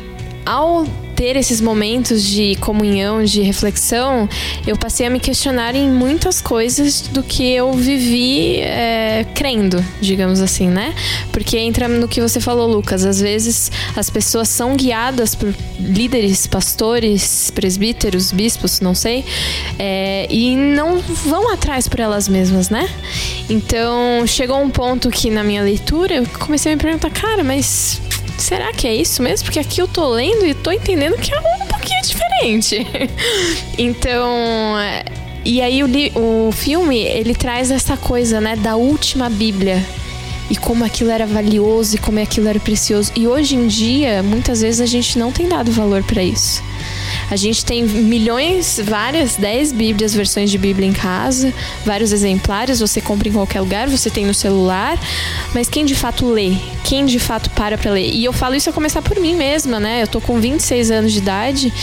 [0.45, 4.27] ao ter esses momentos de comunhão, de reflexão,
[4.65, 10.41] eu passei a me questionar em muitas coisas do que eu vivi é, crendo, digamos
[10.41, 10.93] assim, né?
[11.31, 13.05] Porque entra no que você falou, Lucas.
[13.05, 19.25] Às vezes as pessoas são guiadas por líderes, pastores, presbíteros, bispos, não sei,
[19.77, 22.89] é, e não vão atrás por elas mesmas, né?
[23.49, 28.01] Então chegou um ponto que na minha leitura eu comecei a me perguntar, cara, mas
[28.37, 29.45] será que é isso mesmo?
[29.45, 32.87] Porque aqui eu tô lendo e tô entendendo que é um pouquinho diferente.
[33.77, 34.77] então.
[34.79, 35.05] É,
[35.45, 35.89] e aí o,
[36.47, 39.83] o filme, ele traz essa coisa, né, da última Bíblia
[40.49, 43.11] e como aquilo era valioso e como aquilo era precioso.
[43.15, 46.61] E hoje em dia, muitas vezes a gente não tem dado valor para isso.
[47.29, 51.53] A gente tem milhões, várias, 10 Bíblias, versões de Bíblia em casa,
[51.85, 54.99] vários exemplares, você compra em qualquer lugar, você tem no celular,
[55.53, 56.53] mas quem de fato lê?
[56.83, 58.09] Quem de fato para pra ler?
[58.09, 60.03] E eu falo isso a começar por mim mesma, né?
[60.03, 61.73] Eu tô com 26 anos de idade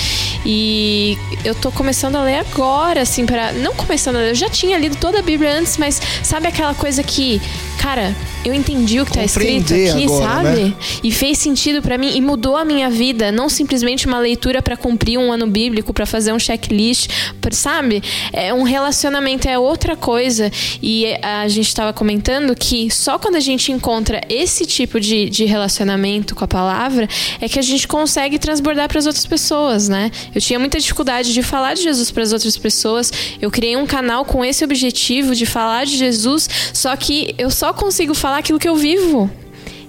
[0.45, 4.49] e eu tô começando a ler agora, assim, para Não começando a ler, eu já
[4.49, 7.41] tinha lido toda a Bíblia antes, mas sabe aquela coisa que,
[7.81, 8.15] cara,
[8.45, 10.65] eu entendi o que tá escrito aqui, agora, sabe?
[10.65, 10.75] Né?
[11.03, 14.77] E fez sentido para mim e mudou a minha vida, não simplesmente uma leitura para
[14.77, 17.11] cumprir um ano bíblico, para fazer um checklist,
[17.53, 18.03] sabe?
[18.35, 23.41] É um relacionamento é outra coisa e a gente estava comentando que só quando a
[23.41, 27.09] gente encontra esse tipo de, de relacionamento com a palavra
[27.41, 30.11] é que a gente consegue transbordar para as outras pessoas, né?
[30.35, 33.11] Eu tinha muita dificuldade de falar de Jesus para as outras pessoas.
[33.41, 37.70] Eu criei um canal com esse objetivo de falar de Jesus, só que eu só
[37.75, 39.31] consigo falar falar aquilo que eu vivo.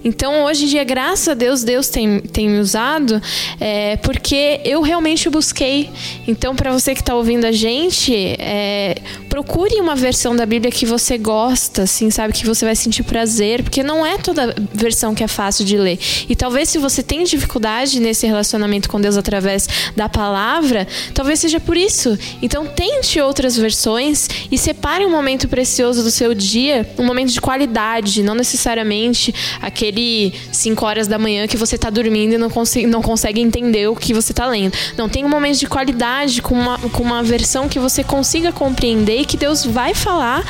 [0.04, 3.22] Então, hoje em dia, graças a Deus, Deus tem, tem me usado,
[3.60, 5.90] é, porque eu realmente busquei.
[6.28, 8.96] Então, para você que está ouvindo a gente, é,
[9.30, 12.34] procure uma versão da Bíblia que você gosta, assim, sabe?
[12.34, 16.00] Que você vai sentir prazer, porque não é toda versão que é fácil de ler.
[16.28, 21.60] E talvez se você tem dificuldade nesse relacionamento com Deus através da palavra, talvez seja
[21.60, 22.18] por isso.
[22.42, 27.40] Então, tente outras versões e separe um momento precioso do seu dia, um momento de
[27.40, 32.50] qualidade, não necessariamente aquele aquele 5 horas da manhã que você tá dormindo e não,
[32.50, 34.74] consegue, não consegue entender o que você tá lendo.
[34.98, 39.22] Não, tem um momento de qualidade com uma, com uma versão que você consiga compreender
[39.22, 40.44] e que Deus vai falar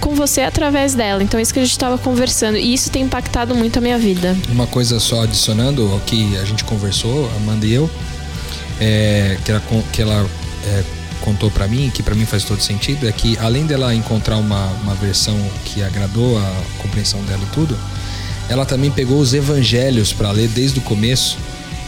[0.00, 1.22] com você através dela.
[1.22, 2.56] Então, é isso que a gente estava conversando.
[2.56, 4.36] E isso tem impactado muito a minha vida.
[4.48, 7.90] Uma coisa só adicionando ao que a gente conversou, Amanda e eu,
[8.80, 10.26] é, que ela, que ela
[10.66, 10.84] é,
[11.20, 14.66] contou para mim, que para mim faz todo sentido, é que além dela encontrar uma,
[14.82, 17.76] uma versão que agradou a compreensão dela e tudo,
[18.48, 21.38] ela também pegou os evangelhos para ler desde o começo,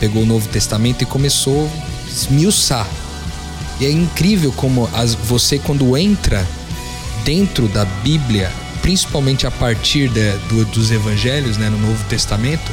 [0.01, 2.87] pegou o Novo Testamento e começou a esmiuçar.
[3.81, 6.47] E é incrível como as, você, quando entra
[7.25, 8.51] dentro da Bíblia,
[8.83, 12.73] principalmente a partir de, do, dos evangelhos, né, no Novo Testamento,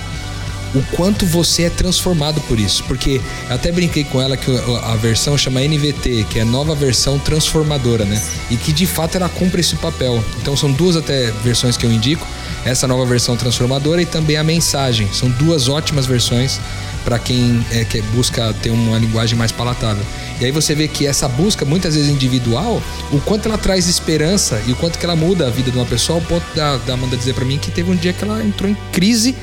[0.75, 2.83] o quanto você é transformado por isso.
[2.83, 4.51] Porque eu até brinquei com ela que
[4.83, 8.21] a versão chama NVT, que é nova versão transformadora, né?
[8.51, 10.23] E que de fato ela cumpre esse papel.
[10.41, 12.27] Então são duas até versões que eu indico
[12.65, 15.07] essa nova versão transformadora e também a mensagem.
[15.13, 16.59] São duas ótimas versões
[17.05, 20.03] para quem é, que busca ter uma linguagem mais palatável.
[20.41, 24.61] E aí você vê que essa busca, muitas vezes individual, o quanto ela traz esperança
[24.67, 26.95] e o quanto que ela muda a vida de uma pessoa, ao ponto da, da
[26.95, 29.35] Amanda dizer para mim que teve um dia que ela entrou em crise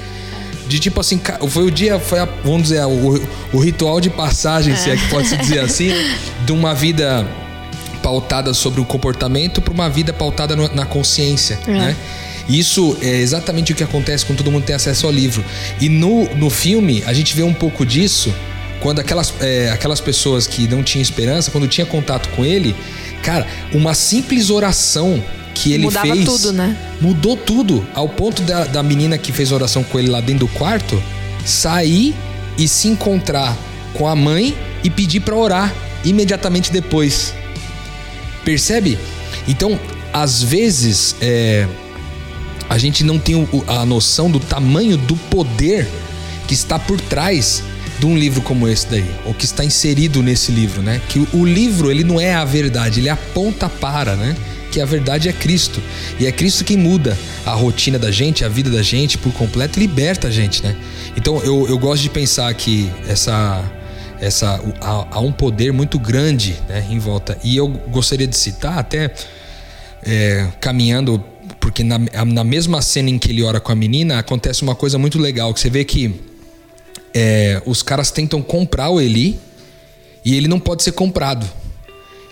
[0.67, 3.21] de tipo assim, foi o dia, foi a, vamos dizer, o,
[3.53, 4.77] o ritual de passagem, é.
[4.77, 5.91] se é que pode se dizer assim,
[6.45, 7.27] de uma vida
[8.03, 11.71] pautada sobre o comportamento para uma vida pautada no, na consciência, é.
[11.71, 11.97] né?
[12.49, 15.45] Isso é exatamente o que acontece quando todo mundo tem acesso ao livro.
[15.81, 18.35] E no, no filme, a gente vê um pouco disso
[18.81, 22.75] quando aquelas, é, aquelas pessoas que não tinham esperança, quando tinha contato com ele,
[23.23, 25.23] cara, uma simples oração
[25.55, 26.25] que ele Mudava fez.
[26.25, 26.77] tudo, né?
[27.01, 27.87] Mudou tudo.
[27.95, 31.03] Ao ponto da, da menina que fez oração com ele lá dentro do quarto
[31.45, 32.15] sair
[32.59, 33.57] e se encontrar
[33.95, 37.35] com a mãe e pedir para orar imediatamente depois.
[38.45, 38.99] Percebe?
[39.47, 39.79] Então,
[40.13, 41.67] às vezes, é,
[42.69, 45.89] a gente não tem a noção do tamanho do poder
[46.47, 47.63] que está por trás
[48.03, 51.01] de um livro como esse daí, ou que está inserido nesse livro, né?
[51.09, 54.37] Que o livro, ele não é a verdade, ele aponta para, né?
[54.73, 55.81] Que a verdade é Cristo.
[56.19, 59.79] E é Cristo quem muda a rotina da gente, a vida da gente por completo
[59.79, 60.75] e liberta a gente, né?
[61.17, 63.65] Então eu, eu gosto de pensar que essa
[64.21, 67.39] essa há, há, um poder muito grande né, em volta.
[67.45, 69.13] E eu gostaria de citar, até
[70.05, 71.23] é, caminhando,
[71.61, 74.99] porque na, na mesma cena em que ele ora com a menina, acontece uma coisa
[74.99, 76.32] muito legal, que você vê que
[77.15, 79.39] é, os caras tentam comprar o Eli
[80.25, 81.49] e ele não pode ser comprado.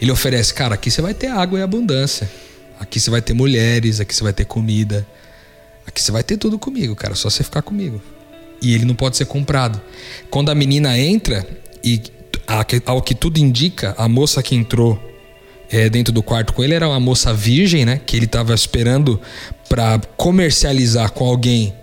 [0.01, 2.31] Ele oferece, cara, aqui você vai ter água e abundância.
[2.79, 5.07] Aqui você vai ter mulheres, aqui você vai ter comida.
[5.87, 8.01] Aqui você vai ter tudo comigo, cara, só você ficar comigo.
[8.62, 9.81] E ele não pode ser comprado.
[10.31, 11.47] Quando a menina entra,
[11.85, 12.03] e
[12.87, 14.99] ao que tudo indica, a moça que entrou
[15.71, 18.01] é, dentro do quarto com ele era uma moça virgem, né?
[18.05, 19.21] Que ele estava esperando
[19.69, 21.75] para comercializar com alguém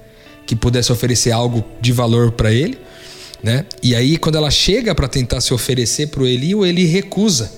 [0.46, 2.78] que pudesse oferecer algo de valor para ele,
[3.48, 3.66] né?
[3.82, 7.50] E aí quando ela chega para tentar se oferecer para o Eli, o Eli recusa.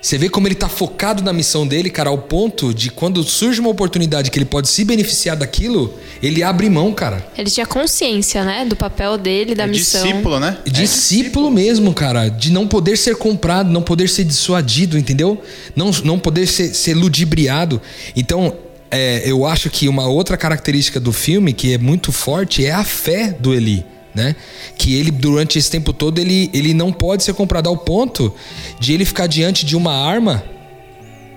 [0.00, 3.60] Você vê como ele está focado na missão dele, cara, ao ponto de quando surge
[3.60, 7.26] uma oportunidade que ele pode se beneficiar daquilo, ele abre mão, cara.
[7.36, 10.02] Ele tinha consciência, né, do papel dele, da é missão.
[10.02, 10.58] Discípulo, né?
[10.66, 15.42] É discípulo mesmo, cara, de não poder ser comprado, não poder ser dissuadido, entendeu?
[15.74, 17.80] Não, não poder ser, ser ludibriado.
[18.14, 18.54] Então,
[18.90, 22.84] é, eu acho que uma outra característica do filme que é muito forte é a
[22.84, 24.36] fé do Eli né?
[24.78, 28.34] Que ele, durante esse tempo todo, ele, ele não pode ser comprado ao ponto
[28.78, 30.44] de ele ficar diante de uma arma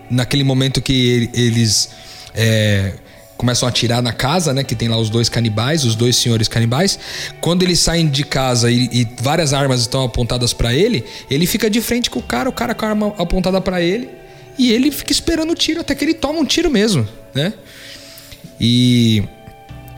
[0.09, 1.89] naquele momento que ele, eles
[2.33, 2.93] é,
[3.35, 4.63] começam a atirar na casa, né?
[4.63, 6.99] Que tem lá os dois canibais, os dois senhores canibais.
[7.41, 11.69] Quando eles saem de casa e, e várias armas estão apontadas para ele, ele fica
[11.69, 14.09] de frente com o cara, o cara com a arma apontada para ele
[14.57, 17.53] e ele fica esperando o tiro até que ele toma um tiro mesmo, né?
[18.59, 19.23] E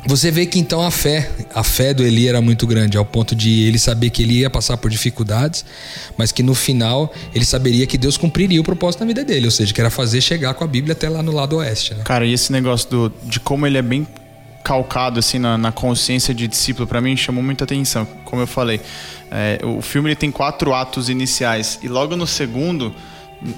[0.05, 3.35] você vê que então a fé, a fé do Eli era muito grande, ao ponto
[3.35, 5.65] de ele saber que ele ia passar por dificuldades,
[6.17, 9.51] mas que no final ele saberia que Deus cumpriria o propósito na vida dele, ou
[9.51, 11.93] seja, que era fazer chegar com a Bíblia até lá no lado oeste.
[11.93, 12.03] Né?
[12.03, 14.07] Cara, e esse negócio do, de como ele é bem
[14.63, 18.07] calcado assim na, na consciência de discípulo, para mim chamou muita atenção.
[18.23, 18.79] Como eu falei,
[19.31, 22.93] é, o filme ele tem quatro atos iniciais e logo no segundo,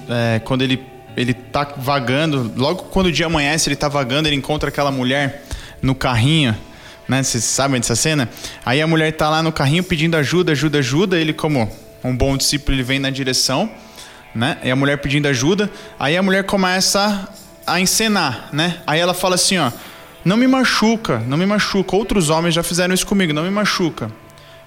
[0.08, 4.36] é, quando ele ele tá vagando, logo quando o dia amanhece, ele tá vagando, ele
[4.36, 5.42] encontra aquela mulher
[5.82, 6.56] no carrinho,
[7.08, 7.22] né?
[7.22, 8.30] Vocês sabem dessa cena?
[8.64, 11.18] Aí a mulher tá lá no carrinho pedindo ajuda, ajuda, ajuda.
[11.18, 11.70] Ele, como
[12.02, 13.70] um bom discípulo, ele vem na direção,
[14.34, 14.58] né?
[14.62, 15.70] E a mulher pedindo ajuda.
[15.98, 17.28] Aí a mulher começa
[17.66, 18.78] a encenar, né?
[18.86, 19.70] Aí ela fala assim, ó.
[20.24, 21.96] Não me machuca, não me machuca.
[21.96, 24.10] Outros homens já fizeram isso comigo, não me machuca.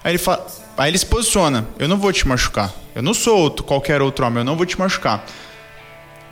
[0.04, 2.72] Aí ele, fala, aí ele se posiciona: Eu não vou te machucar.
[2.94, 5.24] Eu não sou outro, qualquer outro homem, eu não vou te machucar.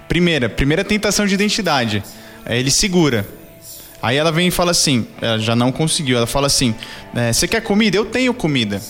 [0.08, 2.04] Primeira, primeira tentação de identidade.
[2.44, 3.26] Aí ele segura.
[4.04, 6.74] Aí ela vem e fala assim, ela já não conseguiu, ela fala assim,
[7.14, 7.96] é, você quer comida?
[7.96, 8.82] Eu tenho comida.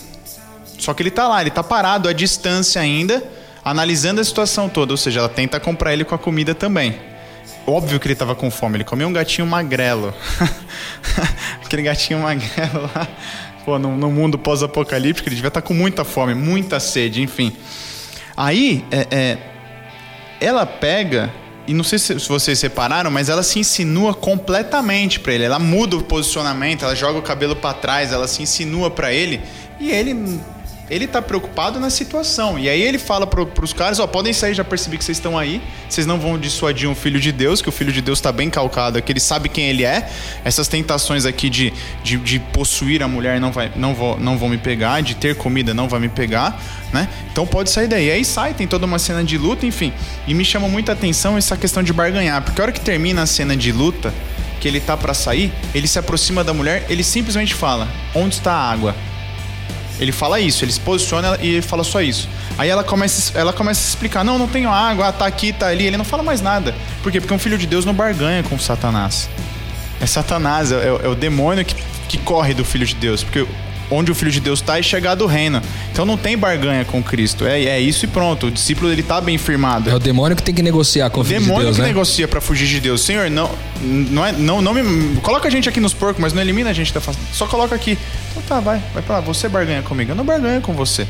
[0.77, 3.23] Só que ele tá lá, ele tá parado à distância ainda,
[3.65, 6.99] analisando a situação toda, ou seja, ela tenta comprar ele com a comida também.
[7.65, 10.13] Óbvio que ele tava com fome, ele comeu um gatinho magrelo.
[11.65, 13.07] Aquele gatinho magrelo lá,
[13.65, 17.53] pô, no, no mundo pós-apocalíptico, ele devia estar tá com muita fome, muita sede, enfim.
[18.37, 19.39] Aí, é, é,
[20.41, 21.33] ela pega
[21.67, 25.45] e não sei se vocês separaram, mas ela se insinua completamente para ele.
[25.45, 29.41] Ela muda o posicionamento, ela joga o cabelo para trás, ela se insinua para ele
[29.81, 30.41] e ele
[30.91, 32.59] ele tá preocupado na situação.
[32.59, 35.39] E aí ele fala pro, pros caras, ó, podem sair, já percebi que vocês estão
[35.39, 35.63] aí.
[35.89, 38.51] Vocês não vão dissuadir um filho de Deus, que o filho de Deus tá bem
[38.51, 40.09] calcado, que ele sabe quem ele é.
[40.45, 44.49] Essas tentações aqui de, de, de possuir a mulher não, vai, não, vou, não vão
[44.49, 46.61] me pegar, de ter comida não vai me pegar,
[46.93, 47.09] né?
[47.33, 48.07] Então pode sair daí.
[48.07, 49.93] E aí sai, tem toda uma cena de luta, enfim.
[50.27, 53.27] E me chama muita atenção essa questão de barganhar, porque a hora que termina a
[53.27, 54.13] cena de luta,
[54.61, 58.53] que ele tá para sair, ele se aproxima da mulher, ele simplesmente fala: "Onde está
[58.53, 58.95] a água?"
[60.01, 62.29] Ele fala isso, ele se posiciona e fala só isso.
[62.59, 65.87] Aí ela começa, ela começa a explicar: não, não tenho água, tá aqui, tá ali.
[65.87, 66.75] Ele não fala mais nada.
[67.03, 67.21] Por quê?
[67.21, 69.29] Porque um filho de Deus não barganha com Satanás.
[70.01, 71.77] É Satanás, é, é o demônio que,
[72.09, 73.23] que corre do filho de Deus.
[73.23, 73.47] Porque
[73.91, 75.61] onde o filho de Deus está é chegar do reino.
[75.93, 77.47] Então não tem barganha com Cristo.
[77.47, 78.47] É, é isso e pronto.
[78.47, 79.91] O discípulo ele tá bem firmado.
[79.91, 81.57] É o demônio que tem que negociar com o, o filho de Deus.
[81.57, 81.89] O demônio que né?
[81.89, 83.03] negocia para fugir de Deus.
[83.03, 83.51] Senhor, não,
[83.83, 86.73] não é, não, não me coloca a gente aqui nos porcos, mas não elimina a
[86.73, 87.19] gente da face.
[87.33, 87.99] Só coloca aqui.
[88.31, 89.21] Então tá, vai, vai para lá.
[89.23, 90.13] Você barganha comigo.
[90.13, 91.07] Eu não barganho com você.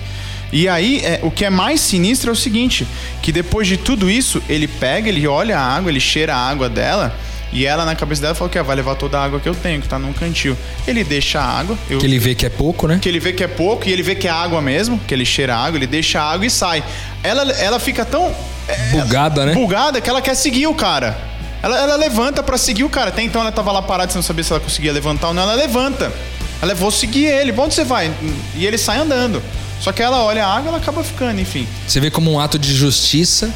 [0.52, 2.86] E aí, é, o que é mais sinistro é o seguinte:
[3.22, 6.68] que depois de tudo isso, ele pega, ele olha a água, ele cheira a água
[6.68, 7.14] dela
[7.54, 9.54] e ela, na cabeça dela, falou que ah, vai levar toda a água que eu
[9.54, 10.56] tenho, que tá num cantil.
[10.88, 11.78] Ele deixa a água.
[11.88, 12.98] Eu, que ele vê que é pouco, né?
[13.00, 15.24] Que ele vê que é pouco e ele vê que é água mesmo, que ele
[15.24, 16.82] cheira a água, ele deixa a água e sai.
[17.22, 18.34] Ela, ela fica tão.
[18.66, 19.54] É, bugada, né?
[19.54, 21.16] Bugada que ela quer seguir o cara.
[21.62, 23.10] Ela, ela levanta para seguir o cara.
[23.10, 25.44] Até então ela tava lá parada sem saber se ela conseguia levantar ou não.
[25.44, 26.12] Ela levanta.
[26.60, 27.54] Ela vou seguir ele.
[27.56, 28.12] Onde você vai?
[28.56, 29.40] E ele sai andando.
[29.80, 31.68] Só que ela olha a água e ela acaba ficando, enfim.
[31.86, 33.52] Você vê como um ato de justiça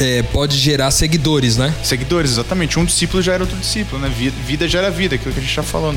[0.00, 1.74] é, pode gerar seguidores, né?
[1.82, 2.78] Seguidores, exatamente.
[2.78, 4.08] Um discípulo já era outro discípulo, né?
[4.08, 5.94] Vida, vida gera vida, aquilo que a gente já falou.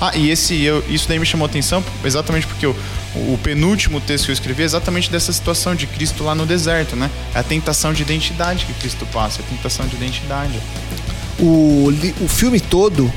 [0.00, 2.74] Ah, e esse, eu, isso daí me chamou a atenção exatamente porque o,
[3.14, 6.94] o penúltimo texto que eu escrevi é exatamente dessa situação de Cristo lá no deserto,
[6.94, 7.10] né?
[7.34, 10.58] É a tentação de identidade que Cristo passa, é a tentação de identidade.
[11.38, 13.12] O, o filme todo,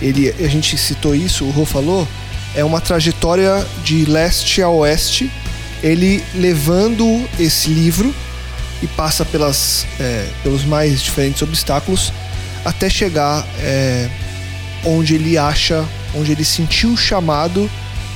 [0.00, 2.06] ele, a gente citou isso, o Rô falou,
[2.54, 5.30] é uma trajetória de leste a oeste,
[5.82, 8.14] ele levando esse livro
[8.84, 12.12] e passa pelas, é, pelos mais diferentes obstáculos
[12.64, 14.08] até chegar é,
[14.84, 17.70] onde ele acha, onde ele sentiu o chamado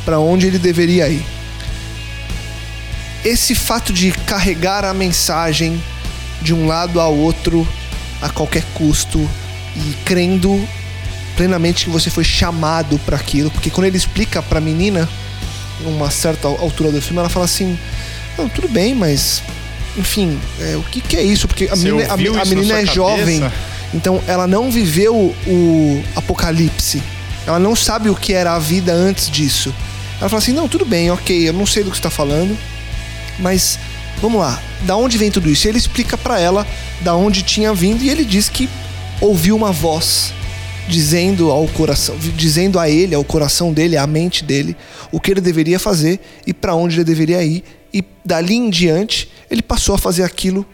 [0.04, 1.24] para onde ele deveria ir.
[3.24, 5.83] Esse fato de carregar a mensagem
[6.40, 7.66] de um lado ao outro
[8.22, 9.18] a qualquer custo
[9.74, 10.66] e crendo
[11.37, 15.09] plenamente que você foi chamado para aquilo, porque quando ele explica para a menina,
[15.81, 17.78] numa certa altura do filme, ela fala assim:
[18.37, 19.42] "Não, tudo bem, mas
[19.98, 21.48] enfim, é, o que, que, é isso?
[21.48, 22.94] Porque a Você menina, a, a menina é cabeça?
[22.94, 23.52] jovem,
[23.92, 27.02] então ela não viveu o apocalipse.
[27.46, 29.74] Ela não sabe o que era a vida antes disso.
[30.20, 32.56] Ela fala assim: não, tudo bem, ok, eu não sei do que você está falando,
[33.38, 33.78] mas
[34.20, 35.66] vamos lá, da onde vem tudo isso?
[35.66, 36.66] E ele explica para ela
[37.00, 38.68] da onde tinha vindo e ele diz que
[39.20, 40.32] ouviu uma voz
[40.88, 44.76] dizendo ao coração, dizendo a ele, ao coração dele, à mente dele,
[45.12, 49.31] o que ele deveria fazer e para onde ele deveria ir e dali em diante
[49.51, 50.66] ele passou a fazer aquilo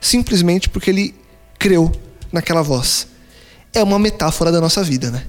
[0.00, 1.14] simplesmente porque ele
[1.58, 1.92] creu
[2.32, 3.06] naquela voz.
[3.72, 5.24] É uma metáfora da nossa vida, né?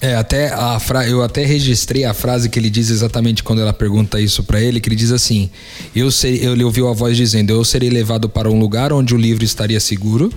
[0.00, 1.08] É, até a fra...
[1.08, 4.80] eu até registrei a frase que ele diz exatamente quando ela pergunta isso para ele,
[4.80, 5.48] que ele diz assim:
[5.94, 9.16] eu sei, ele ouviu a voz dizendo: "Eu serei levado para um lugar onde o
[9.16, 10.30] livro estaria seguro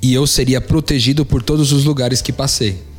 [0.00, 2.91] e eu seria protegido por todos os lugares que passei."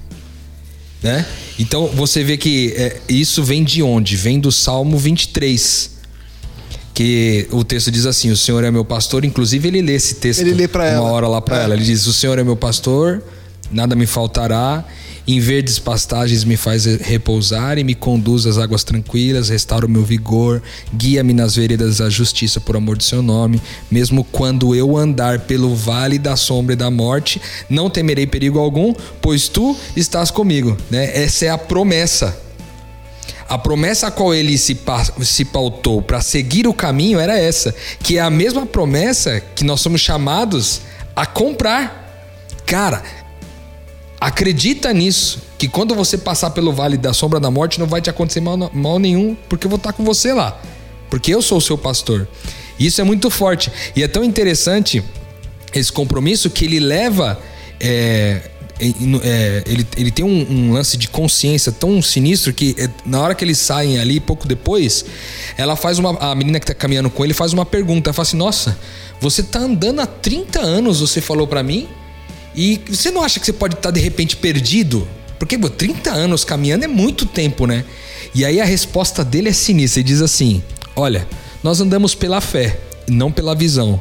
[1.03, 1.25] Né?
[1.59, 4.15] Então você vê que é, isso vem de onde?
[4.15, 5.91] Vem do Salmo 23.
[6.93, 9.25] Que o texto diz assim: O Senhor é meu pastor.
[9.25, 11.01] Inclusive, ele lê esse texto ele lê uma ela.
[11.11, 11.63] hora lá para é.
[11.63, 11.73] ela.
[11.73, 13.21] Ele diz: O Senhor é meu pastor,
[13.71, 14.85] nada me faltará.
[15.25, 20.03] Em verdes pastagens me faz repousar e me conduz às águas tranquilas, restaura o meu
[20.03, 20.61] vigor,
[20.93, 23.61] guia-me nas veredas da justiça por amor do seu nome.
[23.89, 28.93] Mesmo quando eu andar pelo vale da sombra e da morte, não temerei perigo algum,
[29.21, 30.77] pois tu estás comigo.
[30.91, 31.23] Né?
[31.23, 32.37] Essa é a promessa.
[33.47, 34.77] A promessa a qual ele se,
[35.21, 39.79] se pautou para seguir o caminho era essa, que é a mesma promessa que nós
[39.79, 40.81] somos chamados
[41.15, 42.01] a comprar.
[42.65, 43.03] Cara,
[44.23, 48.09] Acredita nisso, que quando você passar pelo vale da sombra da morte não vai te
[48.09, 50.61] acontecer mal, mal nenhum, porque eu vou estar com você lá.
[51.09, 52.25] Porque eu sou o seu pastor.
[52.79, 53.69] Isso é muito forte.
[53.93, 55.03] E é tão interessante
[55.73, 57.37] esse compromisso que ele leva.
[57.81, 63.19] É, é, ele, ele tem um, um, lance de consciência tão sinistro que é, na
[63.19, 65.03] hora que eles saem ali, pouco depois,
[65.57, 66.17] ela faz uma.
[66.19, 68.07] A menina que tá caminhando com ele faz uma pergunta.
[68.09, 68.79] Ela fala assim: Nossa,
[69.19, 71.89] você tá andando há 30 anos, você falou para mim,
[72.55, 75.07] e você não acha que você pode estar de repente perdido?
[75.39, 77.83] Porque pô, 30 anos caminhando é muito tempo, né?
[78.33, 79.99] E aí a resposta dele é sinistra.
[79.99, 80.63] Ele diz assim:
[80.95, 81.27] Olha,
[81.63, 83.99] nós andamos pela fé, não pela visão.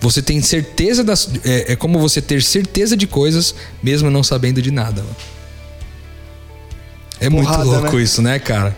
[0.00, 1.28] Você tem certeza das.
[1.44, 5.04] É, é como você ter certeza de coisas, mesmo não sabendo de nada.
[7.20, 8.02] É Porrada, muito louco né?
[8.02, 8.74] isso, né, cara?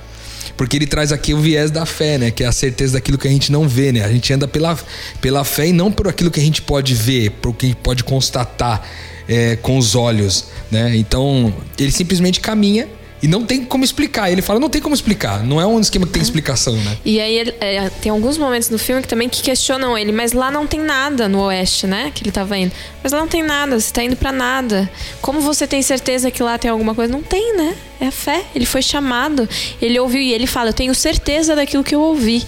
[0.57, 2.31] Porque ele traz aqui o viés da fé, né?
[2.31, 4.05] Que é a certeza daquilo que a gente não vê, né?
[4.05, 4.77] A gente anda pela,
[5.21, 8.87] pela fé e não por aquilo que a gente pode ver, por que pode constatar
[9.33, 10.97] é, com os olhos, né?
[10.97, 12.87] Então ele simplesmente caminha
[13.25, 14.33] E não tem como explicar.
[14.33, 15.45] Ele fala, não tem como explicar.
[15.45, 16.97] Não é um esquema que tem explicação, né?
[17.05, 20.33] E aí ele- é, tem alguns momentos no filme que também que questionam ele, mas
[20.33, 22.11] lá não tem nada no oeste, né?
[22.13, 22.73] Que ele tava indo.
[23.01, 24.91] Mas lá não tem nada, você tá indo pra nada.
[25.21, 27.13] Como você tem certeza que lá tem alguma coisa?
[27.13, 27.77] Não tem, né?
[28.03, 28.45] É a fé.
[28.53, 29.49] Ele foi chamado,
[29.81, 32.45] ele ouviu e ele fala: Eu tenho certeza daquilo que eu ouvi.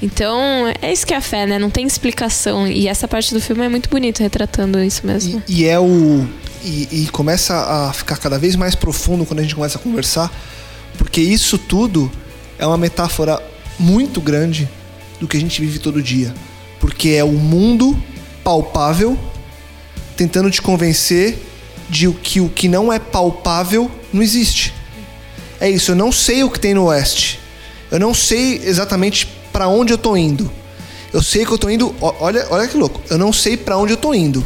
[0.00, 1.58] Então, é isso que é a fé, né?
[1.58, 2.68] Não tem explicação.
[2.68, 5.42] E essa parte do filme é muito bonita, retratando isso mesmo.
[5.48, 6.24] E, e é o.
[6.62, 10.32] E, e começa a ficar cada vez mais profundo quando a gente começa a conversar,
[10.96, 12.08] porque isso tudo
[12.56, 13.42] é uma metáfora
[13.80, 14.68] muito grande
[15.18, 16.32] do que a gente vive todo dia.
[16.78, 18.00] Porque é o mundo
[18.44, 19.18] palpável
[20.16, 21.36] tentando te convencer
[21.90, 24.72] de que o que não é palpável não existe.
[25.62, 27.38] É isso, eu não sei o que tem no oeste.
[27.88, 30.50] Eu não sei exatamente para onde eu tô indo.
[31.12, 33.00] Eu sei que eu tô indo, olha, olha que louco.
[33.08, 34.44] Eu não sei para onde eu tô indo,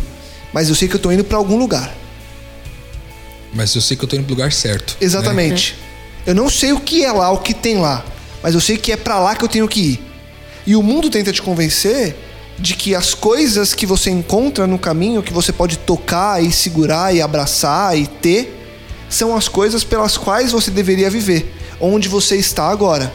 [0.53, 1.91] mas eu sei que eu tô indo para algum lugar.
[3.55, 4.91] Mas eu sei que eu tô indo pro lugar certo.
[4.91, 5.07] né?
[5.07, 5.75] Exatamente.
[6.27, 8.05] Eu não sei o que é lá, o que tem lá,
[8.43, 10.03] mas eu sei que é pra lá que eu tenho que ir.
[10.67, 12.15] E o mundo tenta te convencer
[12.59, 17.15] de que as coisas que você encontra no caminho, que você pode tocar e segurar
[17.15, 18.56] e abraçar e ter,
[19.09, 23.13] são as coisas pelas quais você deveria viver, onde você está agora,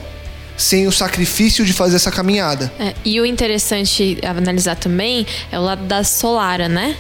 [0.58, 2.72] sem o sacrifício de fazer essa caminhada.
[2.80, 6.96] É, e o interessante a analisar também é o lado da Solara, né?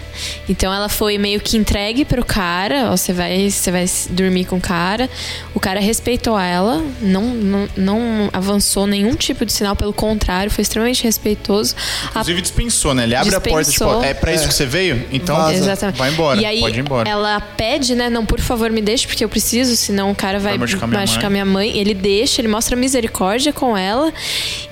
[0.50, 4.58] Então ela foi meio que entregue pro cara, ó, você vai, você vai dormir com
[4.58, 5.10] o cara.
[5.54, 10.62] O cara respeitou ela, não, não, não avançou nenhum tipo de sinal, pelo contrário, foi
[10.64, 11.76] extremamente respeitoso.
[12.08, 13.04] A- Inclusive dispensou, né?
[13.04, 14.04] Ele abre a porta, tipo, Dispensou.
[14.04, 15.06] é pra isso que você veio?
[15.12, 15.54] Então Vaza.
[15.54, 15.98] Exatamente.
[15.98, 17.10] vai embora, E aí pode ir embora.
[17.10, 18.10] ela pede, né?
[18.10, 21.30] Não, por favor, me deixe, porque eu preciso, senão o cara vai, Vai machucar machucar,
[21.30, 21.70] minha minha, mãe.
[21.72, 21.80] mãe.
[21.80, 24.14] Ele deixa, ele mostra misericórdia com ela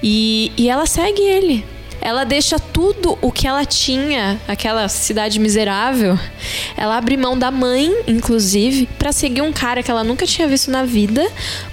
[0.04, 1.66] e, e ela segue ele.
[2.02, 6.18] Ela deixa tudo o que ela tinha, aquela cidade miserável.
[6.78, 10.72] Ela abre mão da mãe, inclusive, pra seguir um cara que ela nunca tinha visto
[10.72, 11.26] na vida,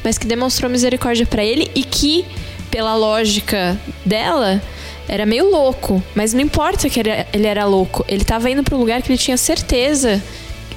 [0.03, 2.25] mas que demonstrou misericórdia pra ele e que,
[2.71, 4.61] pela lógica dela,
[5.09, 6.03] era meio louco.
[6.15, 7.01] Mas não importa que
[7.33, 8.05] ele era louco.
[8.09, 10.21] Ele tava indo pro lugar que ele tinha certeza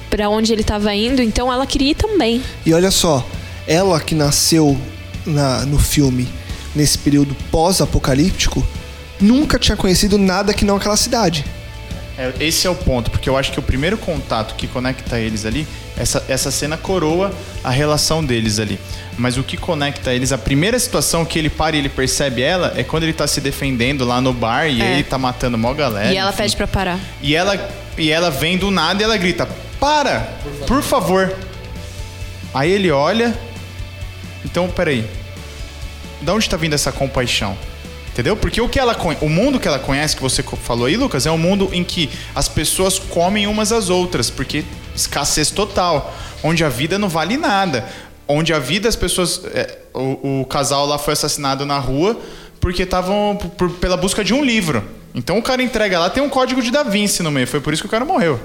[0.08, 2.42] pra onde ele tava indo, então ela queria ir também.
[2.66, 3.24] E olha só,
[3.66, 4.76] ela que nasceu
[5.30, 6.28] na- no filme
[6.74, 8.64] nesse período pós-apocalíptico,
[9.20, 11.44] nunca tinha conhecido nada que não aquela cidade.
[12.18, 15.46] É, esse é o ponto, porque eu acho que o primeiro contato que conecta eles
[15.46, 15.66] ali,
[15.96, 17.32] essa, essa cena coroa
[17.64, 18.78] a relação deles ali.
[19.16, 22.74] Mas o que conecta eles, a primeira situação que ele para e ele percebe ela
[22.76, 24.92] é quando ele tá se defendendo lá no bar e É.
[24.94, 26.12] ele tá matando mó galera.
[26.12, 26.42] e ela enfim.
[26.42, 26.98] pede pra parar.
[27.22, 27.58] E ela,
[27.96, 30.20] e ela vem do nada e ela grita: Para!
[30.66, 31.34] Por favor.
[32.52, 33.34] Aí ele olha.
[34.44, 35.04] Então, peraí.
[36.22, 37.56] Da onde tá vindo essa compaixão?
[38.12, 38.36] Entendeu?
[38.36, 41.30] Porque o que ela o mundo que ela conhece, que você falou aí, Lucas, é
[41.30, 44.64] um mundo em que as pessoas comem umas às outras, porque
[44.94, 47.88] escassez total, onde a vida não vale nada,
[48.26, 52.18] onde a vida as pessoas, é, o, o casal lá foi assassinado na rua
[52.60, 53.38] porque estavam
[53.80, 54.84] pela busca de um livro.
[55.14, 57.72] Então o cara entrega lá, tem um código de Da Vinci no meio, foi por
[57.72, 58.38] isso que o cara morreu.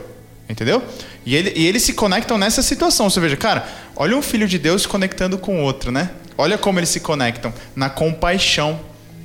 [0.47, 0.81] Entendeu?
[1.25, 3.09] E, ele- e eles se conectam nessa situação.
[3.09, 6.11] Você veja, cara, olha um filho de Deus se conectando com outro, né?
[6.37, 8.79] Olha como eles se conectam na compaixão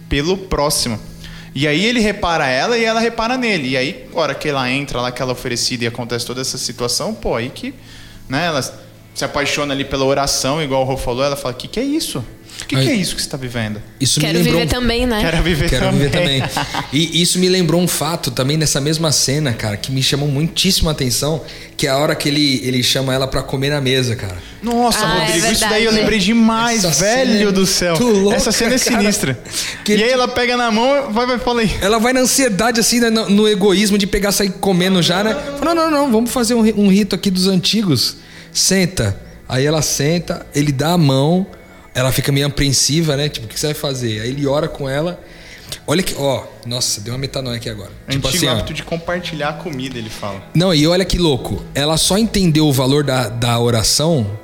[0.08, 0.98] pelo próximo.
[1.54, 3.70] E aí ele repara ela e ela repara nele.
[3.70, 6.58] E aí, hora que ela entra lá, que ela é oferecida e acontece toda essa
[6.58, 7.74] situação, pô, aí que.
[8.28, 8.62] Né, ela
[9.12, 11.82] se apaixona ali pela oração, igual o Rô falou, ela fala: O que, que é
[11.82, 12.24] isso?
[12.70, 13.82] O que, Aí- que é isso que você está vivendo?
[13.98, 15.20] Isso Quero me lembrou viver também, né?
[15.20, 16.00] Quero viver Quero também.
[16.08, 16.42] viver também.
[16.92, 20.88] E isso me lembrou um fato também nessa mesma cena, cara, que me chamou muitíssimo
[20.88, 21.42] a atenção,
[21.76, 24.36] que é a hora que ele, ele chama ela pra comer na mesa, cara.
[24.62, 27.98] Nossa, Ah, é Rodrigo, isso daí eu lembrei demais, Essa velho cena é do céu.
[27.98, 29.00] louca, Essa cena é cara.
[29.00, 29.40] sinistra.
[29.84, 31.70] Que e aí tipo- ela pega na mão, vai, vai, fala aí.
[31.80, 35.34] Ela vai na ansiedade, assim, né, no, no egoísmo de pegar, sair comendo já, né?
[35.58, 38.18] Fala, Não, não, não, vamos fazer um, um rito aqui dos antigos.
[38.52, 39.18] Senta.
[39.48, 41.44] Aí ela senta, ele dá a mão,
[41.94, 43.28] ela fica meio apreensiva, né?
[43.28, 44.20] Tipo, o que você vai fazer?
[44.20, 45.20] Aí ele ora com ela.
[45.86, 47.90] Olha que, ó, nossa, deu uma metanoia aqui agora.
[48.08, 48.52] Tipo Antigo assim, ó.
[48.52, 50.42] hábito de compartilhar a comida, ele fala.
[50.54, 51.64] Não, e olha que louco.
[51.74, 54.38] Ela só entendeu o valor da, da oração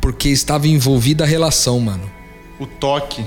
[0.00, 2.10] porque estava envolvida a relação, mano.
[2.58, 3.24] O toque.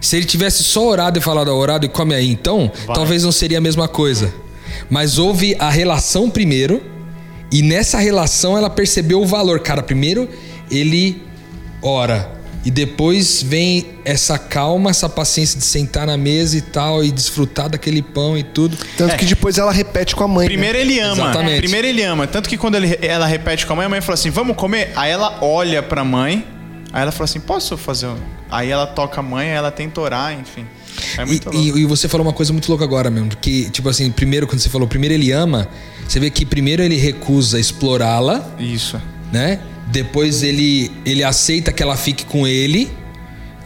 [0.00, 2.94] Se ele tivesse só orado e falado, "Ó, orado e come aí, então, Vai.
[2.94, 4.32] talvez não seria a mesma coisa.
[4.88, 6.80] Mas houve a relação primeiro,
[7.50, 9.58] e nessa relação ela percebeu o valor.
[9.60, 10.28] Cara, primeiro
[10.70, 11.20] ele
[11.82, 12.30] ora,
[12.64, 17.68] e depois vem essa calma, essa paciência de sentar na mesa e tal, e desfrutar
[17.68, 18.76] daquele pão e tudo.
[18.96, 20.46] Tanto que depois ela repete com a mãe.
[20.46, 20.52] né?
[20.52, 21.12] Primeiro ele ama.
[21.24, 21.58] Exatamente.
[21.60, 22.26] Primeiro ele ama.
[22.26, 24.92] Tanto que quando ele- ela repete com a mãe, a mãe fala assim: vamos comer?
[24.96, 26.44] Aí ela olha pra mãe,
[26.92, 28.06] aí ela fala assim: posso fazer?
[28.06, 28.16] um-"
[28.50, 30.64] Aí ela toca a mãe, aí ela tenta orar, enfim.
[31.16, 31.78] É E, muito louco.
[31.78, 34.58] e- e você falou uma coisa muito louca agora mesmo, que, tipo assim, primeiro, quando
[34.60, 35.68] você falou, primeiro ele ama,
[36.08, 39.00] você vê que primeiro ele recusa explorá-la, Isso.
[39.32, 39.60] né?
[39.90, 42.90] Depois ele, ele aceita que ela fique com ele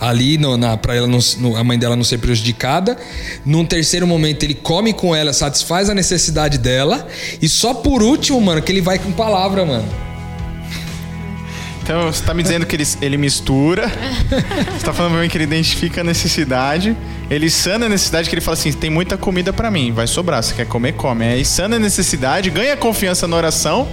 [0.03, 2.99] ali no, na, pra ela não, no, a mãe dela não ser prejudicada.
[3.47, 7.07] Num terceiro momento, ele come com ela, satisfaz a necessidade dela.
[7.41, 9.89] E só por último, mano, que ele vai com palavra, mano.
[11.83, 13.89] Então você tá me dizendo que ele, ele mistura.
[14.73, 16.97] Você tá falando pra mim que ele identifica a necessidade.
[17.29, 20.45] Ele sana a necessidade que ele fala assim: tem muita comida pra mim, vai sobrar.
[20.45, 21.25] Você quer comer, come.
[21.25, 23.89] Aí sana a necessidade, ganha confiança na oração.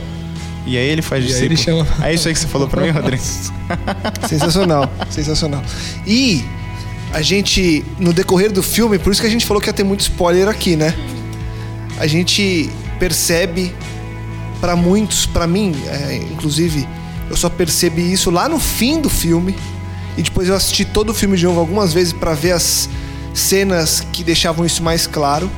[0.65, 1.85] E aí ele faz E aí ele discípulo.
[1.85, 3.23] chama- É isso aí que você falou pra mim, Rodrigo?
[4.27, 5.63] Sensacional, sensacional.
[6.05, 6.43] E
[7.13, 9.83] a gente, no decorrer do filme, por isso que a gente falou que ia ter
[9.83, 10.93] muito spoiler aqui, né?
[11.97, 13.73] A gente percebe,
[14.61, 16.87] pra muitos, pra mim, é, inclusive,
[17.29, 19.55] eu só percebi isso lá no fim do filme.
[20.17, 22.89] E depois eu assisti todo o filme de novo algumas vezes pra ver as
[23.33, 25.49] cenas que deixavam isso mais claro.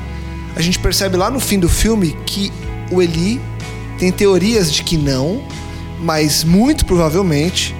[0.54, 2.52] A gente percebe lá no fim do filme que
[2.90, 3.40] o Eli
[4.02, 5.40] tem teorias de que não,
[6.00, 7.72] mas muito provavelmente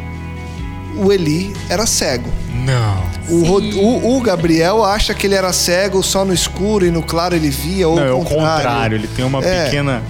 [0.97, 2.31] o Eli era cego.
[2.65, 3.03] Não.
[3.29, 7.03] O, Rod- o- o Gabriel acha que ele era cego só no escuro e no
[7.03, 8.97] claro ele via, ou Não, é o contrário.
[8.99, 9.65] Ele tem uma É.
[9.65, 10.01] pequena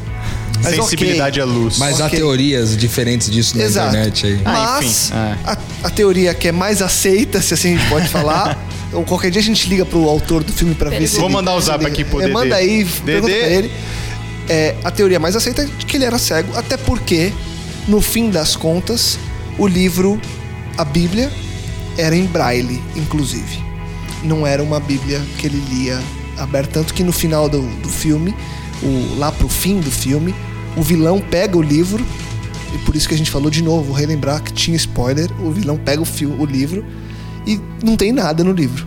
[0.63, 1.51] Mas sensibilidade ok.
[1.51, 1.79] à luz.
[1.79, 2.19] Mas há Ok.
[2.19, 3.89] teorias diferentes disso na Exato.
[3.97, 4.41] internet aí.
[4.45, 4.53] Ah,
[4.83, 5.37] Mas enfim, é.
[5.51, 8.59] a, a teoria que é mais aceita, se assim a gente pode falar,
[8.93, 11.33] ou qualquer dia a gente liga pro autor do filme pra ver se Vou ele-
[11.37, 12.35] mandar o zap ele- aqui pro é, Dedê.
[12.35, 13.47] Manda aí, pergunta Dedê.
[13.47, 13.73] pra ele.
[14.49, 17.33] É, a teoria mais aceita é que ele era cego, até porque,
[17.87, 19.19] no fim das contas,
[19.59, 20.21] o livro,
[20.77, 21.31] a Bíblia,
[21.97, 23.63] era em braille, inclusive.
[24.23, 26.01] Não era uma Bíblia que ele lia
[26.39, 26.81] aberta.
[26.81, 28.35] Tanto que no final do, do filme,
[28.83, 30.35] o, lá pro fim do filme,
[30.77, 32.05] o vilão pega o livro,
[32.75, 35.51] e por isso que a gente falou de novo, vou relembrar que tinha spoiler, o
[35.51, 36.85] vilão pega o, fio, o livro
[37.47, 38.87] e não tem nada no livro.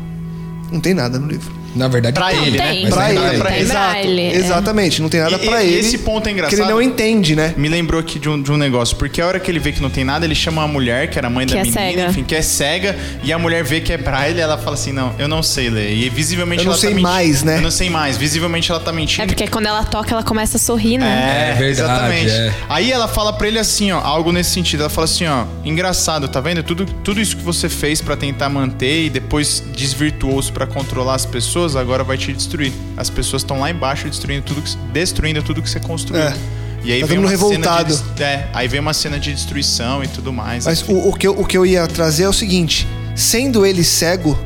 [0.72, 1.54] Não tem nada no livro.
[1.76, 2.74] Na verdade, Pra tem, ele, né?
[2.74, 2.80] né?
[2.84, 3.62] Mas Pra não é ele, pra ele.
[3.62, 4.36] Exato, Braille, é.
[4.36, 5.80] exatamente, não tem nada E- pra e ele.
[5.80, 6.70] esse ponto é Que ele engraçado.
[6.70, 7.54] não entende, né?
[7.58, 9.82] Me lembrou aqui de um, de um negócio, porque a hora que ele vê que
[9.82, 11.82] não tem nada, ele chama a mulher, que era a mãe da Que é menina,
[11.82, 12.06] cega.
[12.10, 15.14] enfim, que é cega, e a mulher vê que é braille ela fala assim: Não,
[15.20, 15.92] eu não sei ler.
[15.94, 17.12] E visivelmente Eu não ela sei tá mentindo.
[17.12, 17.58] mais, né?
[17.58, 18.16] Eu não sei mais.
[18.18, 19.24] Visivelmente ela tá mentindo.
[19.24, 21.50] É porque quando ela toca, ela começa a sorrir, né?
[21.52, 22.30] É verdade, exatamente.
[22.32, 22.54] é.
[22.70, 24.80] Aí ela fala pra ele assim, ó, algo nesse sentido.
[24.82, 26.64] Ela fala assim, ó, engraçado, tá vendo?
[26.64, 31.26] Tudo, tudo isso que você fez pra tentar manter e depois desvirtuou-se pra controlar as
[31.26, 32.74] pessoas, agora vai te destruir.
[32.98, 36.22] As pessoas estão lá embaixo destruindo tudo que, destruindo tudo que você construiu.
[36.24, 36.36] É.
[36.84, 37.50] E aí Tá vem uma mundo cena
[37.84, 38.22] de, revoltado.
[38.22, 40.66] é, aí vem uma cena de destruição e tudo mais.
[40.66, 42.86] Mas o, o que eu, o que eu ia trazer é o seguinte:
[43.16, 44.38] sendo ele cego,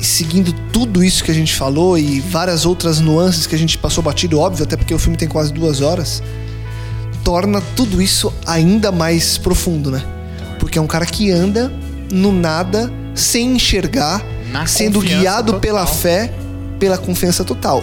[0.00, 3.76] e seguindo tudo isso que a gente falou e várias outras nuances que a gente
[3.76, 6.22] passou batido, óbvio, até porque o filme tem quase duas horas,
[7.22, 10.02] torna tudo isso ainda mais profundo, né?
[10.58, 11.70] Porque é um cara que anda
[12.10, 15.60] no nada, sem enxergar, Na sendo guiado total.
[15.60, 16.32] pela fé,
[16.78, 17.82] pela confiança total.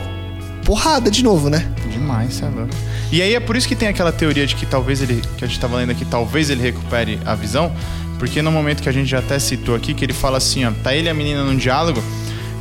[0.64, 1.68] Porrada de novo, né?
[1.92, 2.74] Demais, você é louco.
[3.12, 5.48] E aí é por isso que tem aquela teoria de que talvez ele, que a
[5.48, 7.74] gente tava lendo aqui, talvez ele recupere a visão,
[8.20, 10.72] porque no momento que a gente já até citou aqui, que ele fala assim, ó,
[10.84, 12.04] tá ele e a menina num diálogo,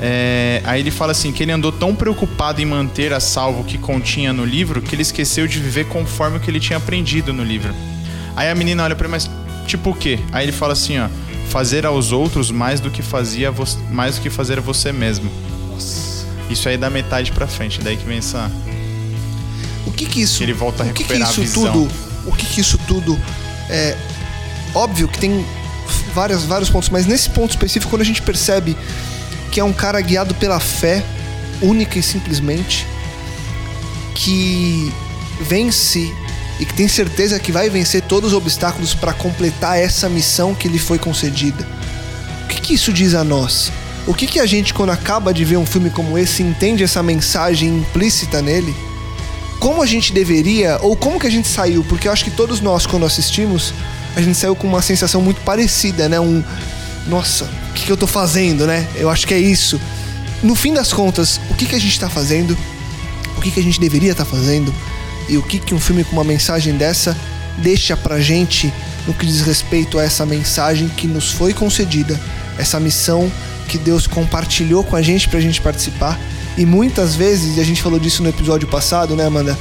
[0.00, 3.64] é, aí ele fala assim, que ele andou tão preocupado em manter a salvo o
[3.64, 7.32] que continha no livro, que ele esqueceu de viver conforme o que ele tinha aprendido
[7.32, 7.74] no livro.
[8.34, 9.28] Aí a menina olha pra ele, mas
[9.66, 10.18] tipo o quê?
[10.32, 11.08] Aí ele fala assim, ó,
[11.48, 13.52] fazer aos outros mais do que fazia
[13.90, 15.30] mais do que fazer a você mesmo.
[16.50, 18.50] Isso aí da metade pra frente, daí que vem essa
[19.86, 20.42] O que que isso...
[20.42, 21.72] Ele volta a o que que recuperar a isso visão.
[21.72, 21.90] tudo...
[22.26, 23.18] O que que isso tudo...
[23.68, 23.96] É...
[24.74, 25.44] Óbvio que tem
[26.14, 28.76] várias, vários pontos, mas nesse ponto específico, quando a gente percebe
[29.50, 31.02] que é um cara guiado pela fé,
[31.62, 32.86] única e simplesmente,
[34.14, 34.92] que
[35.40, 36.12] vence
[36.58, 40.68] e que tem certeza que vai vencer todos os obstáculos para completar essa missão que
[40.68, 41.66] lhe foi concedida.
[42.44, 43.70] O que, que isso diz a nós?
[44.06, 47.02] O que, que a gente, quando acaba de ver um filme como esse, entende essa
[47.02, 48.74] mensagem implícita nele?
[49.60, 51.84] Como a gente deveria, ou como que a gente saiu?
[51.84, 53.74] Porque eu acho que todos nós, quando assistimos,
[54.16, 56.18] a gente saiu com uma sensação muito parecida, né?
[56.18, 56.42] Um.
[57.06, 58.86] Nossa, o que, que eu tô fazendo, né?
[58.96, 59.80] Eu acho que é isso.
[60.42, 62.56] No fim das contas, o que, que a gente tá fazendo?
[63.36, 64.72] O que, que a gente deveria estar fazendo?
[65.28, 67.16] E o que, que um filme com uma mensagem dessa
[67.58, 68.72] deixa pra gente
[69.06, 72.18] no que diz respeito a essa mensagem que nos foi concedida,
[72.58, 73.30] essa missão
[73.68, 76.18] que Deus compartilhou com a gente pra gente participar.
[76.56, 79.56] E muitas vezes, e a gente falou disso no episódio passado, né, Amanda?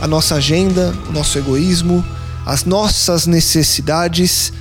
[0.00, 2.04] A nossa agenda, o nosso egoísmo,
[2.44, 4.52] as nossas necessidades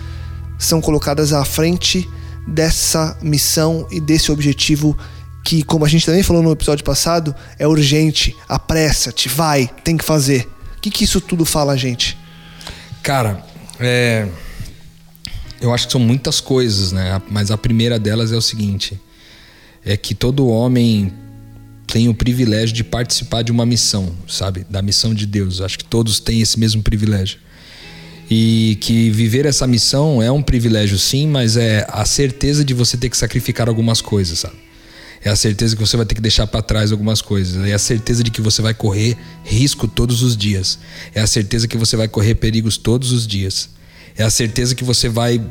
[0.57, 2.09] são colocadas à frente
[2.47, 4.97] dessa missão e desse objetivo
[5.45, 10.03] que, como a gente também falou no episódio passado, é urgente, apressa-te, vai, tem que
[10.03, 10.49] fazer.
[10.75, 12.17] O que, que isso tudo fala a gente?
[13.03, 13.45] Cara,
[13.79, 14.27] é.
[15.61, 17.21] Eu acho que são muitas coisas, né?
[17.29, 18.99] Mas a primeira delas é o seguinte:
[19.85, 21.13] é que todo homem
[21.85, 24.65] tem o privilégio de participar de uma missão, sabe?
[24.67, 25.61] Da missão de Deus.
[25.61, 27.37] Acho que todos têm esse mesmo privilégio.
[28.27, 32.97] E que viver essa missão é um privilégio, sim, mas é a certeza de você
[32.97, 34.64] ter que sacrificar algumas coisas, sabe?
[35.25, 37.65] É a certeza que você vai ter que deixar para trás algumas coisas.
[37.67, 40.77] É a certeza de que você vai correr risco todos os dias.
[41.15, 43.69] É a certeza que você vai correr perigos todos os dias.
[44.15, 45.41] É a certeza que você vai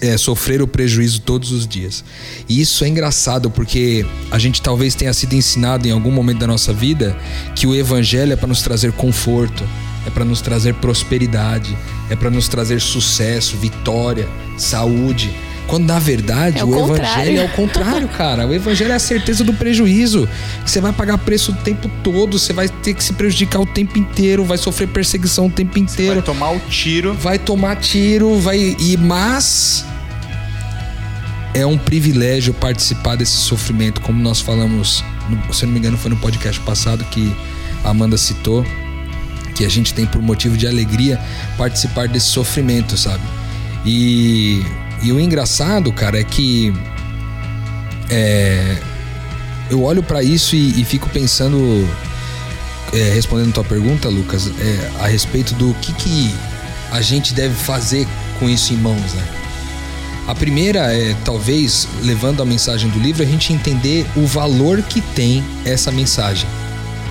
[0.00, 2.02] é, sofrer o prejuízo todos os dias.
[2.48, 6.46] E isso é engraçado porque a gente talvez tenha sido ensinado em algum momento da
[6.46, 7.14] nossa vida
[7.54, 9.62] que o evangelho é para nos trazer conforto,
[10.06, 11.76] é para nos trazer prosperidade,
[12.08, 14.26] é para nos trazer sucesso, vitória,
[14.56, 15.30] saúde.
[15.68, 18.46] Quando na verdade É o o, evangelho é o contrário, cara.
[18.46, 20.28] O evangelho é a certeza do prejuízo.
[20.64, 23.66] Que você vai pagar preço o tempo todo, você vai ter que se prejudicar o
[23.66, 27.14] tempo inteiro, vai sofrer perseguição o tempo inteiro Vai tomar o tiro.
[27.14, 29.84] vai tomar tiro, vai e mas
[31.54, 35.04] é um privilégio participar desse sofrimento, como nós falamos,
[35.52, 37.34] se eu não me engano, foi no podcast passado que
[37.84, 38.64] a Amanda citou,
[39.54, 41.20] que a gente tem por motivo de alegria
[41.56, 43.22] participar desse sofrimento, sabe?
[43.84, 44.62] E,
[45.02, 46.72] e o engraçado, cara, é que
[48.10, 48.76] é,
[49.70, 51.88] eu olho pra isso e, e fico pensando,
[52.92, 56.34] é, respondendo tua pergunta, Lucas, é, a respeito do que, que
[56.90, 58.06] a gente deve fazer
[58.38, 59.28] com isso em mãos, né?
[60.26, 65.00] A primeira é, talvez, levando a mensagem do livro, a gente entender o valor que
[65.00, 66.46] tem essa mensagem.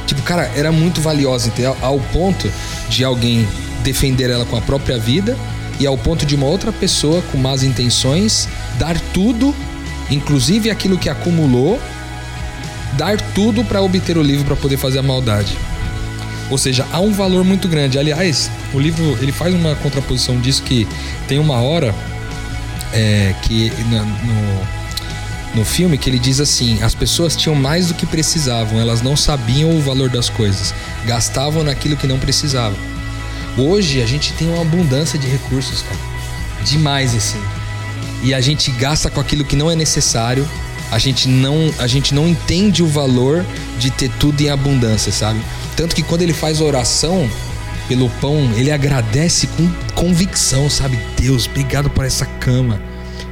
[0.05, 1.51] Tipo, cara, era muito valiosa?
[1.81, 2.49] Ao ponto
[2.89, 3.47] de alguém
[3.83, 5.35] defender ela com a própria vida
[5.79, 8.47] e ao ponto de uma outra pessoa com más intenções
[8.77, 9.53] dar tudo,
[10.09, 11.79] inclusive aquilo que acumulou,
[12.93, 15.57] dar tudo para obter o livro para poder fazer a maldade.
[16.49, 17.99] Ou seja, há um valor muito grande.
[17.99, 20.87] Aliás, o livro ele faz uma contraposição disso que
[21.27, 21.93] tem uma hora
[22.93, 28.05] é, que no, no filme que ele diz assim: as pessoas tinham mais do que
[28.05, 30.73] precisavam, elas não sabiam o valor das coisas,
[31.05, 32.77] gastavam naquilo que não precisavam.
[33.57, 35.99] Hoje a gente tem uma abundância de recursos, cara,
[36.63, 37.41] demais assim,
[38.21, 40.47] e a gente gasta com aquilo que não é necessário.
[40.89, 43.45] A gente não, a gente não entende o valor
[43.77, 45.41] de ter tudo em abundância, sabe?
[45.75, 47.29] Tanto que quando ele faz oração
[47.87, 50.97] pelo pão, ele agradece com convicção, sabe?
[51.19, 52.81] Deus, obrigado por essa cama.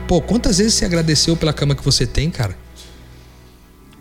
[0.07, 2.57] Pô, quantas vezes você agradeceu pela cama que você tem, cara?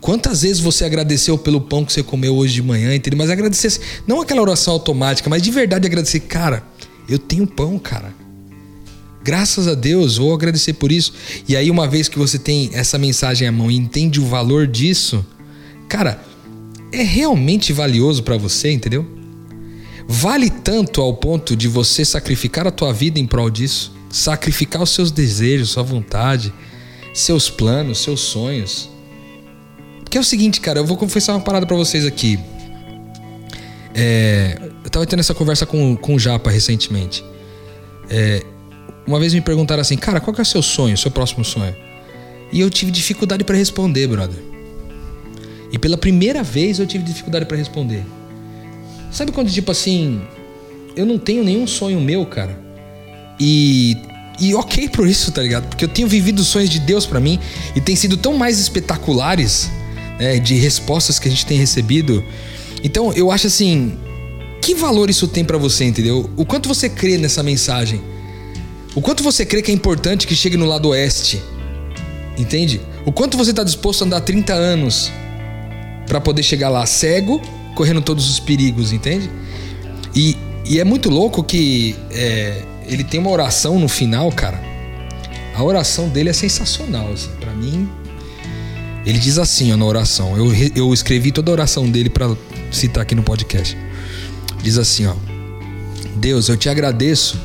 [0.05, 3.17] Quantas vezes você agradeceu pelo pão que você comeu hoje de manhã, entendeu?
[3.17, 6.63] Mas agradecer, não aquela oração automática, mas de verdade agradecer, cara,
[7.09, 8.15] eu tenho pão, cara.
[9.23, 11.15] Graças a Deus, vou agradecer por isso.
[11.49, 14.67] E aí, uma vez que você tem essa mensagem à mão e entende o valor
[14.67, 15.25] disso,
[15.89, 16.23] cara,
[16.93, 19.07] é realmente valioso pra você, entendeu?
[20.07, 24.91] Vale tanto ao ponto de você sacrificar a tua vida em prol disso, sacrificar os
[24.91, 26.53] seus desejos, sua vontade,
[27.15, 28.93] seus planos, seus sonhos.
[30.15, 32.39] Porque é o seguinte, cara, eu vou confessar uma parada pra vocês aqui.
[33.93, 37.25] É, eu tava tendo essa conversa com, com o Japa recentemente.
[38.09, 38.45] É,
[39.05, 41.75] uma vez me perguntaram assim, cara, qual que é o seu sonho, seu próximo sonho?
[42.53, 44.41] E eu tive dificuldade pra responder, brother.
[45.73, 48.05] E pela primeira vez eu tive dificuldade pra responder.
[49.11, 50.23] Sabe quando, tipo assim,
[50.95, 52.57] eu não tenho nenhum sonho meu, cara?
[53.41, 53.97] E.
[54.39, 55.67] E ok por isso, tá ligado?
[55.67, 57.41] Porque eu tenho vivido os sonhos de Deus pra mim
[57.75, 59.71] e tem sido tão mais espetaculares,
[60.19, 60.39] né?
[60.39, 62.25] De respostas que a gente tem recebido.
[62.83, 63.99] Então eu acho assim.
[64.61, 66.31] Que valor isso tem pra você, entendeu?
[66.37, 68.01] O quanto você crê nessa mensagem?
[68.95, 71.43] O quanto você crê que é importante que chegue no lado oeste?
[72.39, 72.81] Entende?
[73.05, 75.13] O quanto você tá disposto a andar 30 anos
[76.07, 77.41] Pra poder chegar lá cego,
[77.75, 79.31] correndo todos os perigos, entende?
[80.15, 84.61] E, e é muito louco que é, ele tem uma oração no final, cara.
[85.55, 87.89] A oração dele é sensacional, assim, para mim.
[89.07, 90.37] Ele diz assim, ó, na oração.
[90.37, 92.35] Eu, eu escrevi toda a oração dele pra
[92.71, 93.77] citar aqui no podcast.
[94.63, 95.15] Diz assim, ó:
[96.17, 97.39] Deus, eu te agradeço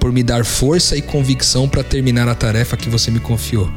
[0.00, 3.70] por me dar força e convicção para terminar a tarefa que você me confiou.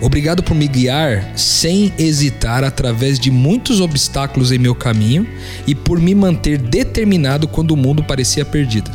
[0.00, 5.26] Obrigado por me guiar sem hesitar através de muitos obstáculos em meu caminho
[5.66, 8.90] e por me manter determinado quando o mundo parecia perdido.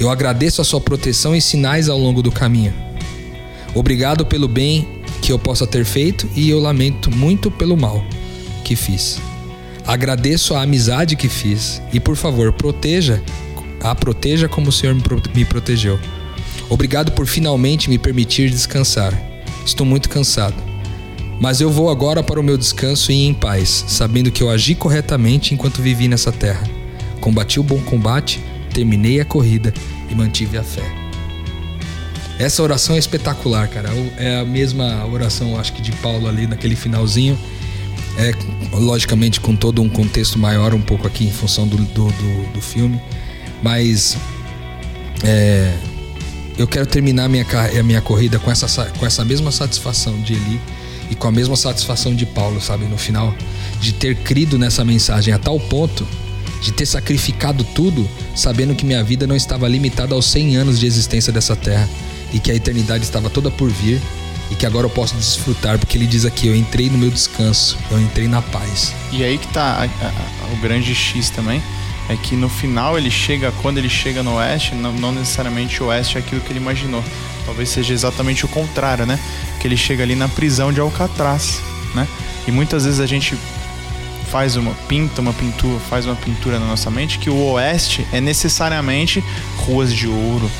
[0.00, 2.72] Eu agradeço a sua proteção e sinais ao longo do caminho.
[3.74, 8.04] Obrigado pelo bem que eu possa ter feito e eu lamento muito pelo mal
[8.62, 9.18] que fiz.
[9.86, 13.22] Agradeço a amizade que fiz e por favor, proteja
[13.82, 15.98] a proteja como o Senhor me pro- me protegeu.
[16.68, 19.18] Obrigado por finalmente me permitir descansar.
[19.64, 20.56] Estou muito cansado.
[21.40, 24.74] Mas eu vou agora para o meu descanso e em paz, sabendo que eu agi
[24.74, 26.68] corretamente enquanto vivi nessa terra.
[27.20, 28.40] Combati o bom combate,
[28.74, 29.72] terminei a corrida
[30.10, 31.03] e mantive a fé.
[32.38, 33.90] Essa oração é espetacular, cara.
[34.16, 37.38] É a mesma oração, acho que de Paulo ali naquele finalzinho.
[38.16, 38.32] É,
[38.76, 42.60] logicamente, com todo um contexto maior, um pouco aqui em função do, do, do, do
[42.60, 43.00] filme.
[43.62, 44.16] Mas
[45.24, 45.72] é,
[46.58, 47.46] eu quero terminar a minha,
[47.78, 50.60] a minha corrida com essa, sa- com essa mesma satisfação de Eli
[51.10, 53.34] e com a mesma satisfação de Paulo, sabe, no final,
[53.80, 56.06] de ter crido nessa mensagem a tal ponto
[56.62, 60.86] de ter sacrificado tudo, sabendo que minha vida não estava limitada aos 100 anos de
[60.86, 61.86] existência dessa terra
[62.34, 64.02] e que a eternidade estava toda por vir
[64.50, 67.78] e que agora eu posso desfrutar, porque ele diz aqui: eu entrei no meu descanso,
[67.90, 68.92] eu entrei na paz.
[69.10, 71.62] E aí que tá a- a- o grande X também.
[72.06, 75.86] É que no final ele chega, quando ele chega no oeste, não, não necessariamente o
[75.86, 77.02] oeste é aquilo que ele imaginou.
[77.46, 79.18] Talvez seja exatamente o contrário, né?
[79.58, 81.62] Que ele chega ali na prisão de Alcatraz,
[81.94, 82.06] né?
[82.46, 83.34] E muitas vezes a gente
[84.30, 88.20] faz uma pinta uma pintura, faz uma pintura na nossa mente que o oeste é
[88.20, 89.24] necessariamente
[89.56, 90.50] ruas de ouro,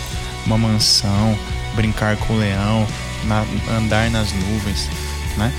[0.46, 1.36] uma mansão,
[1.74, 2.86] brincar com o leão,
[3.26, 3.44] na-
[3.76, 4.88] andar nas nuvens,
[5.36, 5.52] né?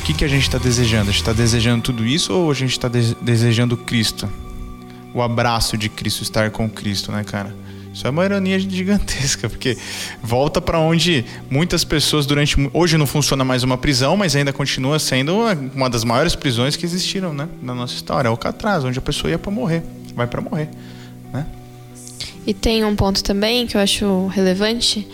[0.00, 1.02] O que, que a gente está desejando?
[1.10, 4.28] A gente está desejando tudo isso ou a gente está desejando Cristo?
[5.14, 7.54] O abraço de Cristo, estar com Cristo, né, cara?
[7.94, 9.76] Isso é uma ironia gigantesca, porque
[10.22, 12.56] volta para onde muitas pessoas durante.
[12.72, 15.36] Hoje não funciona mais uma prisão, mas ainda continua sendo
[15.74, 17.46] uma- das maiores prisões que existiram, né?
[17.62, 18.28] Na nossa história.
[18.28, 19.82] É o Alcatraz, onde a pessoa ia para morrer.
[20.16, 20.70] Vai para morrer?
[22.46, 25.06] E tem um ponto também que eu acho relevante,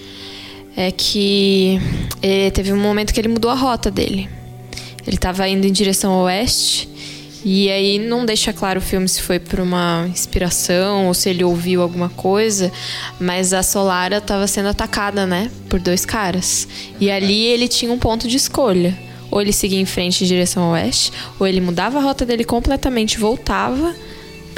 [0.76, 1.78] é que
[2.22, 4.28] eh, teve um momento que ele mudou a rota dele.
[5.06, 6.88] Ele estava indo em direção ao oeste
[7.44, 11.44] e aí não deixa claro o filme se foi por uma inspiração ou se ele
[11.44, 12.70] ouviu alguma coisa,
[13.18, 16.66] mas a Solara estava sendo atacada, né, por dois caras.
[17.00, 18.96] E ali ele tinha um ponto de escolha.
[19.30, 22.44] Ou ele seguia em frente em direção ao oeste, ou ele mudava a rota dele
[22.44, 23.94] completamente, voltava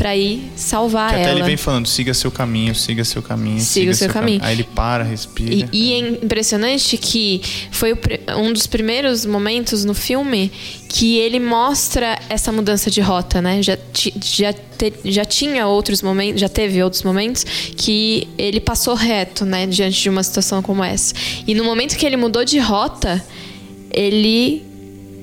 [0.00, 1.38] pra ir salvar Que até ela.
[1.40, 4.40] ele vem falando: siga seu caminho, siga seu caminho, Siga o seu caminho.
[4.42, 5.52] Aí ele para, respira.
[5.52, 7.94] E, e é impressionante que foi
[8.38, 10.50] um dos primeiros momentos no filme
[10.88, 13.62] que ele mostra essa mudança de rota, né?
[13.62, 13.76] Já,
[14.24, 17.44] já, te- já tinha outros momentos, já teve outros momentos
[17.76, 19.66] que ele passou reto, né?
[19.66, 21.14] Diante de uma situação como essa.
[21.46, 23.22] E no momento que ele mudou de rota,
[23.92, 24.62] ele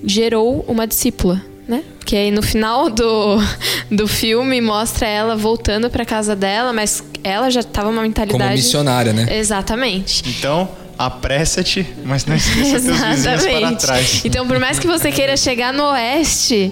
[0.05, 1.83] gerou uma discípula, né?
[2.05, 3.37] Que aí no final do,
[3.91, 8.55] do filme mostra ela voltando pra casa dela, mas ela já tava uma mentalidade Como
[8.55, 9.37] missionária, né?
[9.37, 10.23] Exatamente.
[10.27, 14.21] Então, apressa-te, mas não esqueça teus vizinhos para trás.
[14.23, 16.71] Então, por mais que você queira chegar no oeste,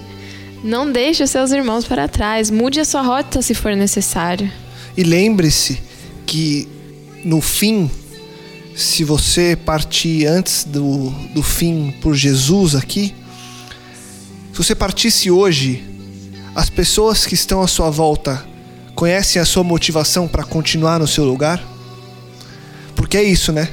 [0.64, 2.50] não deixe os seus irmãos para trás.
[2.50, 4.50] Mude a sua rota se for necessário.
[4.96, 5.80] E lembre-se
[6.24, 6.66] que
[7.22, 7.90] no fim,
[8.74, 13.14] se você partir antes do, do fim por Jesus aqui,
[14.56, 15.84] se você partisse hoje,
[16.54, 18.42] as pessoas que estão à sua volta
[18.94, 21.62] conhecem a sua motivação para continuar no seu lugar?
[22.94, 23.68] Porque é isso, né?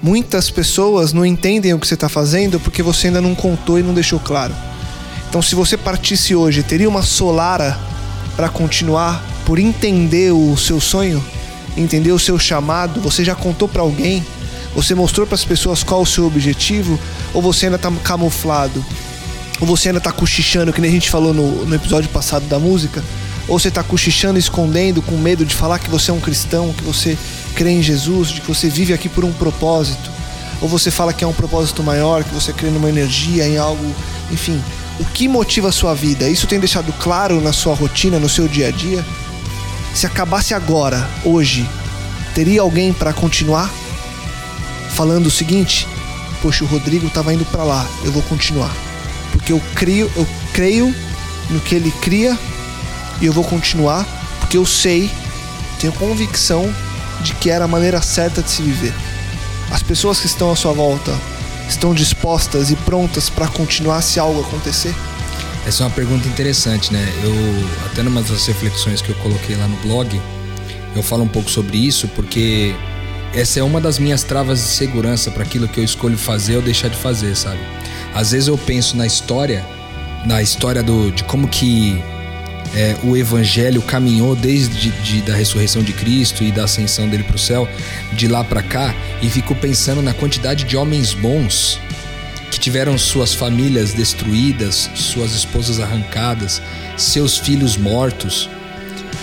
[0.00, 3.82] Muitas pessoas não entendem o que você está fazendo porque você ainda não contou e
[3.82, 4.54] não deixou claro.
[5.28, 7.76] Então, se você partisse hoje, teria uma solara
[8.36, 11.20] para continuar por entender o seu sonho,
[11.76, 13.00] entender o seu chamado?
[13.00, 14.24] Você já contou para alguém?
[14.76, 16.96] Você mostrou para as pessoas qual o seu objetivo?
[17.34, 18.84] Ou você ainda está camuflado?
[19.60, 22.58] Ou você ainda tá cochichando, que nem a gente falou no, no episódio passado da
[22.58, 23.02] música?
[23.48, 26.84] Ou você tá cochichando, escondendo, com medo de falar que você é um cristão, que
[26.84, 27.18] você
[27.54, 30.10] crê em Jesus, de que você vive aqui por um propósito?
[30.60, 33.94] Ou você fala que é um propósito maior, que você crê numa energia, em algo.
[34.30, 34.62] Enfim,
[35.00, 36.28] o que motiva a sua vida?
[36.28, 39.04] Isso tem deixado claro na sua rotina, no seu dia a dia?
[39.94, 41.68] Se acabasse agora, hoje,
[42.34, 43.72] teria alguém para continuar?
[44.90, 45.88] Falando o seguinte:
[46.42, 48.87] Poxa, o Rodrigo tava indo para lá, eu vou continuar
[49.32, 50.94] porque eu creio, eu creio
[51.50, 52.38] no que ele cria
[53.20, 54.06] e eu vou continuar
[54.40, 55.10] porque eu sei,
[55.78, 56.72] tenho convicção
[57.20, 58.94] de que era a maneira certa de se viver.
[59.70, 61.14] As pessoas que estão à sua volta
[61.68, 64.94] estão dispostas e prontas para continuar se algo acontecer?
[65.66, 67.06] Essa é uma pergunta interessante, né?
[67.22, 67.34] Eu
[67.86, 70.18] até numa das reflexões que eu coloquei lá no blog,
[70.96, 72.74] eu falo um pouco sobre isso porque
[73.34, 76.62] essa é uma das minhas travas de segurança para aquilo que eu escolho fazer ou
[76.62, 77.60] deixar de fazer, sabe?
[78.14, 79.64] Às vezes eu penso na história,
[80.24, 82.02] na história do, de como que
[82.74, 87.36] é, o evangelho caminhou desde de, da ressurreição de Cristo e da ascensão dele para
[87.36, 87.68] o céu,
[88.12, 91.80] de lá para cá, e fico pensando na quantidade de homens bons
[92.50, 96.62] que tiveram suas famílias destruídas, suas esposas arrancadas,
[96.96, 98.48] seus filhos mortos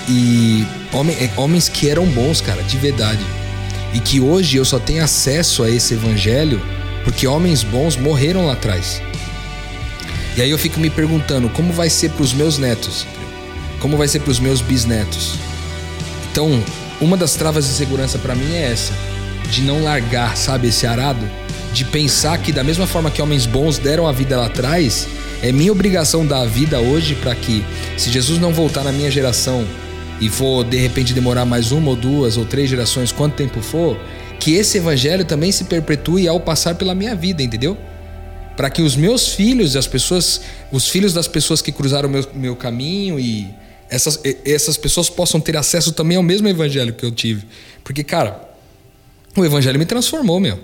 [0.07, 0.65] e
[1.19, 3.25] é, homens que eram bons, cara, de verdade.
[3.93, 6.61] E que hoje eu só tenho acesso a esse evangelho
[7.05, 9.01] porque homens bons morreram lá atrás.
[10.35, 13.07] E aí eu fico me perguntando como vai ser para os meus netos,
[13.79, 15.35] como vai ser para os meus bisnetos.
[16.29, 16.61] Então,
[16.99, 18.91] uma das travas de segurança para mim é essa,
[19.49, 21.25] de não largar, sabe, esse arado,
[21.71, 25.07] de pensar que da mesma forma que homens bons deram a vida lá atrás,
[25.41, 27.63] é minha obrigação dar a vida hoje para que,
[27.97, 29.65] se Jesus não voltar na minha geração
[30.19, 33.97] e for de repente demorar mais uma ou duas ou três gerações, quanto tempo for,
[34.39, 37.77] que esse evangelho também se perpetue ao passar pela minha vida, entendeu?
[38.55, 42.27] Para que os meus filhos, as pessoas, os filhos das pessoas que cruzaram o meu,
[42.33, 43.47] meu caminho e
[43.89, 47.45] essas, essas pessoas possam ter acesso também ao mesmo evangelho que eu tive.
[47.83, 48.41] Porque, cara,
[49.35, 50.59] o evangelho me transformou, meu.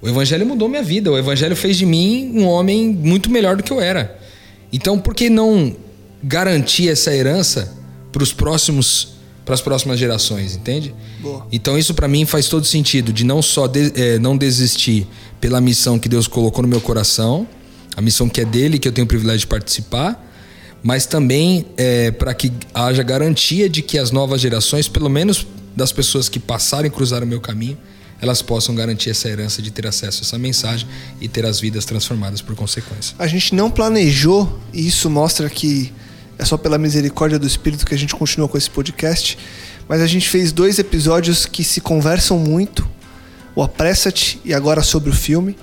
[0.00, 1.10] O evangelho mudou minha vida.
[1.10, 4.18] O evangelho fez de mim um homem muito melhor do que eu era.
[4.72, 5.76] Então, por que não
[6.22, 7.76] garantir essa herança
[8.12, 9.19] para os próximos
[9.50, 10.94] para as próximas gerações, entende?
[11.18, 11.44] Boa.
[11.50, 15.08] Então isso para mim faz todo sentido de não só de, é, não desistir
[15.40, 17.48] pela missão que Deus colocou no meu coração,
[17.96, 20.24] a missão que é dele que eu tenho o privilégio de participar,
[20.84, 25.44] mas também é, para que haja garantia de que as novas gerações, pelo menos
[25.74, 27.76] das pessoas que passaram e cruzaram o meu caminho,
[28.22, 30.86] elas possam garantir essa herança de ter acesso a essa mensagem
[31.20, 33.16] e ter as vidas transformadas por consequência.
[33.18, 35.92] A gente não planejou, e isso mostra que
[36.40, 39.36] é só pela misericórdia do Espírito que a gente continua com esse podcast,
[39.86, 42.88] mas a gente fez dois episódios que se conversam muito,
[43.54, 45.54] o Apressa-te e agora sobre o filme,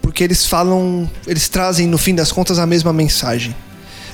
[0.00, 3.56] porque eles falam, eles trazem no fim das contas a mesma mensagem.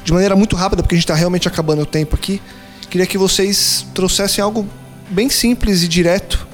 [0.02, 2.40] De maneira muito rápida, porque a gente está realmente acabando o tempo aqui,
[2.88, 4.66] queria que vocês trouxessem algo
[5.10, 6.48] bem simples e direto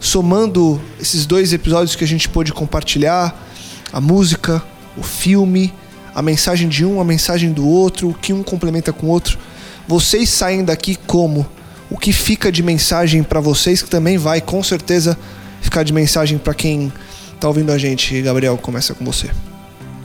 [0.00, 3.46] somando esses dois episódios que a gente pôde compartilhar,
[3.92, 4.62] a música,
[4.96, 5.70] o filme,
[6.14, 9.38] a mensagem de um, a mensagem do outro, o que um complementa com o outro,
[9.86, 11.46] vocês saem daqui como?
[11.90, 15.18] O que fica de mensagem para vocês, que também vai com certeza
[15.60, 16.92] ficar de mensagem para quem
[17.40, 18.20] tá ouvindo a gente.
[18.22, 19.30] Gabriel, começa com você.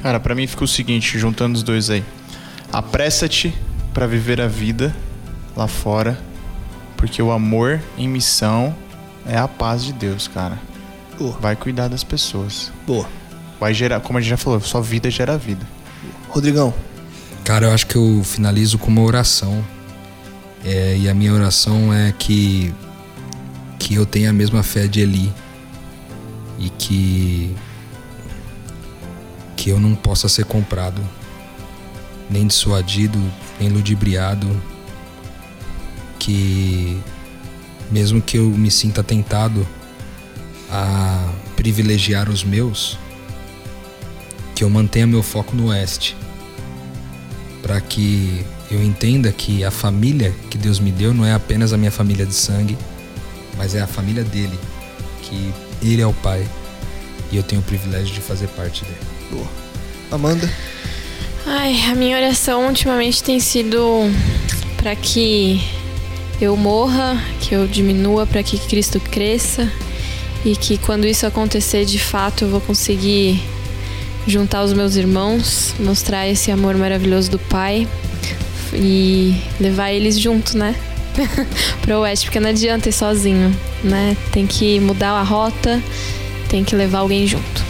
[0.02, 2.04] Cara, para mim fica o seguinte, juntando os dois aí.
[2.72, 3.54] Apressa-te
[3.94, 4.96] para viver a vida
[5.56, 6.20] lá fora,
[6.98, 8.76] porque o amor em missão
[9.28, 10.60] é a paz de Deus, cara.
[11.18, 11.38] Boa.
[11.40, 12.72] Vai cuidar das pessoas.
[12.86, 13.08] Boa.
[13.60, 15.66] Vai gerar, como a gente já falou, sua vida gera vida.
[16.36, 16.74] Rodrigão.
[17.46, 19.66] Cara, eu acho que eu finalizo com uma oração.
[20.66, 22.74] É, e a minha oração é que
[23.80, 25.32] que eu tenha a mesma fé de Eli
[26.60, 27.56] e que
[29.56, 31.02] que eu não possa ser comprado,
[32.30, 33.18] nem dissuadido,
[33.58, 34.62] nem ludibriado,
[36.20, 37.02] que
[37.90, 39.66] mesmo que eu me sinta tentado
[40.70, 42.98] a privilegiar os meus,
[44.54, 46.18] que eu mantenha meu foco no oeste,
[47.66, 51.78] para que eu entenda que a família que Deus me deu não é apenas a
[51.78, 52.78] minha família de sangue,
[53.58, 54.56] mas é a família dele,
[55.24, 55.52] que
[55.82, 56.48] ele é o pai
[57.32, 59.00] e eu tenho o privilégio de fazer parte dele.
[59.32, 59.48] Boa.
[60.12, 60.48] Amanda?
[61.44, 64.12] Ai, a minha oração ultimamente tem sido
[64.78, 65.60] para que
[66.40, 69.68] eu morra, que eu diminua para que Cristo cresça
[70.46, 73.42] e que quando isso acontecer de fato eu vou conseguir
[74.28, 77.88] juntar os meus irmãos, mostrar esse amor maravilhoso do Pai
[78.74, 80.76] e levar eles junto, né?
[81.82, 84.18] para o oeste, porque não adianta ir sozinho, né?
[84.32, 85.82] Tem que mudar a rota,
[86.50, 87.64] tem que levar alguém junto.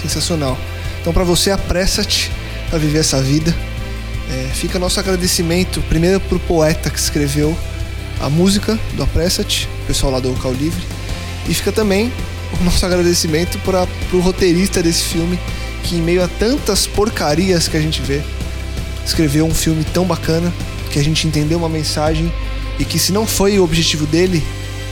[0.00, 0.58] Sensacional.
[1.00, 2.30] Então, para você, apressa-te
[2.72, 3.54] a viver essa vida.
[4.30, 7.56] É, fica nosso agradecimento, primeiro para o poeta que escreveu
[8.20, 10.82] a música do Apressa-te, pessoal lá do Local Livre.
[11.48, 12.12] E fica também
[12.60, 15.38] o nosso agradecimento para o roteirista desse filme,
[15.82, 18.20] que em meio a tantas porcarias que a gente vê,
[19.04, 20.52] escreveu um filme tão bacana,
[20.90, 22.32] que a gente entendeu uma mensagem
[22.78, 24.42] e que se não foi o objetivo dele,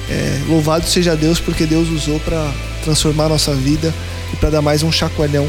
[0.08, 2.52] é, louvado seja Deus porque Deus usou para
[2.84, 3.92] transformar a nossa vida
[4.32, 5.48] e para dar mais um chacoalhão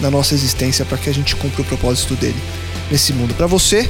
[0.00, 2.36] na nossa existência para que a gente cumpra o propósito dele
[2.90, 3.34] nesse mundo.
[3.34, 3.88] Para você,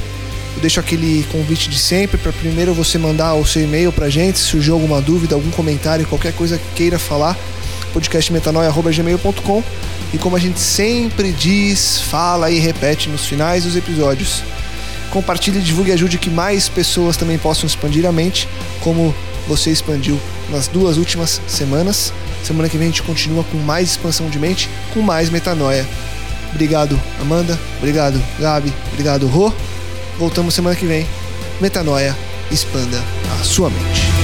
[0.55, 4.39] eu deixo aquele convite de sempre para primeiro você mandar o seu e-mail para gente,
[4.39, 7.37] se surgiu alguma dúvida, algum comentário, qualquer coisa que queira falar,
[7.97, 9.65] podcastmetanoia.gmail.com
[10.13, 14.43] e como a gente sempre diz, fala e repete nos finais dos episódios,
[15.11, 18.47] compartilhe, divulgue e ajude que mais pessoas também possam expandir a mente,
[18.81, 19.15] como
[19.49, 20.21] você expandiu
[20.51, 22.13] nas duas últimas semanas.
[22.45, 25.87] Semana que vem a gente continua com mais expansão de mente, com mais metanoia.
[26.51, 27.59] Obrigado, Amanda.
[27.79, 28.73] Obrigado, Gabi.
[28.93, 29.51] Obrigado, Rô.
[30.19, 31.07] Voltamos semana que vem.
[31.61, 32.15] Metanoia,
[32.51, 33.03] expanda
[33.41, 34.16] a sua mente.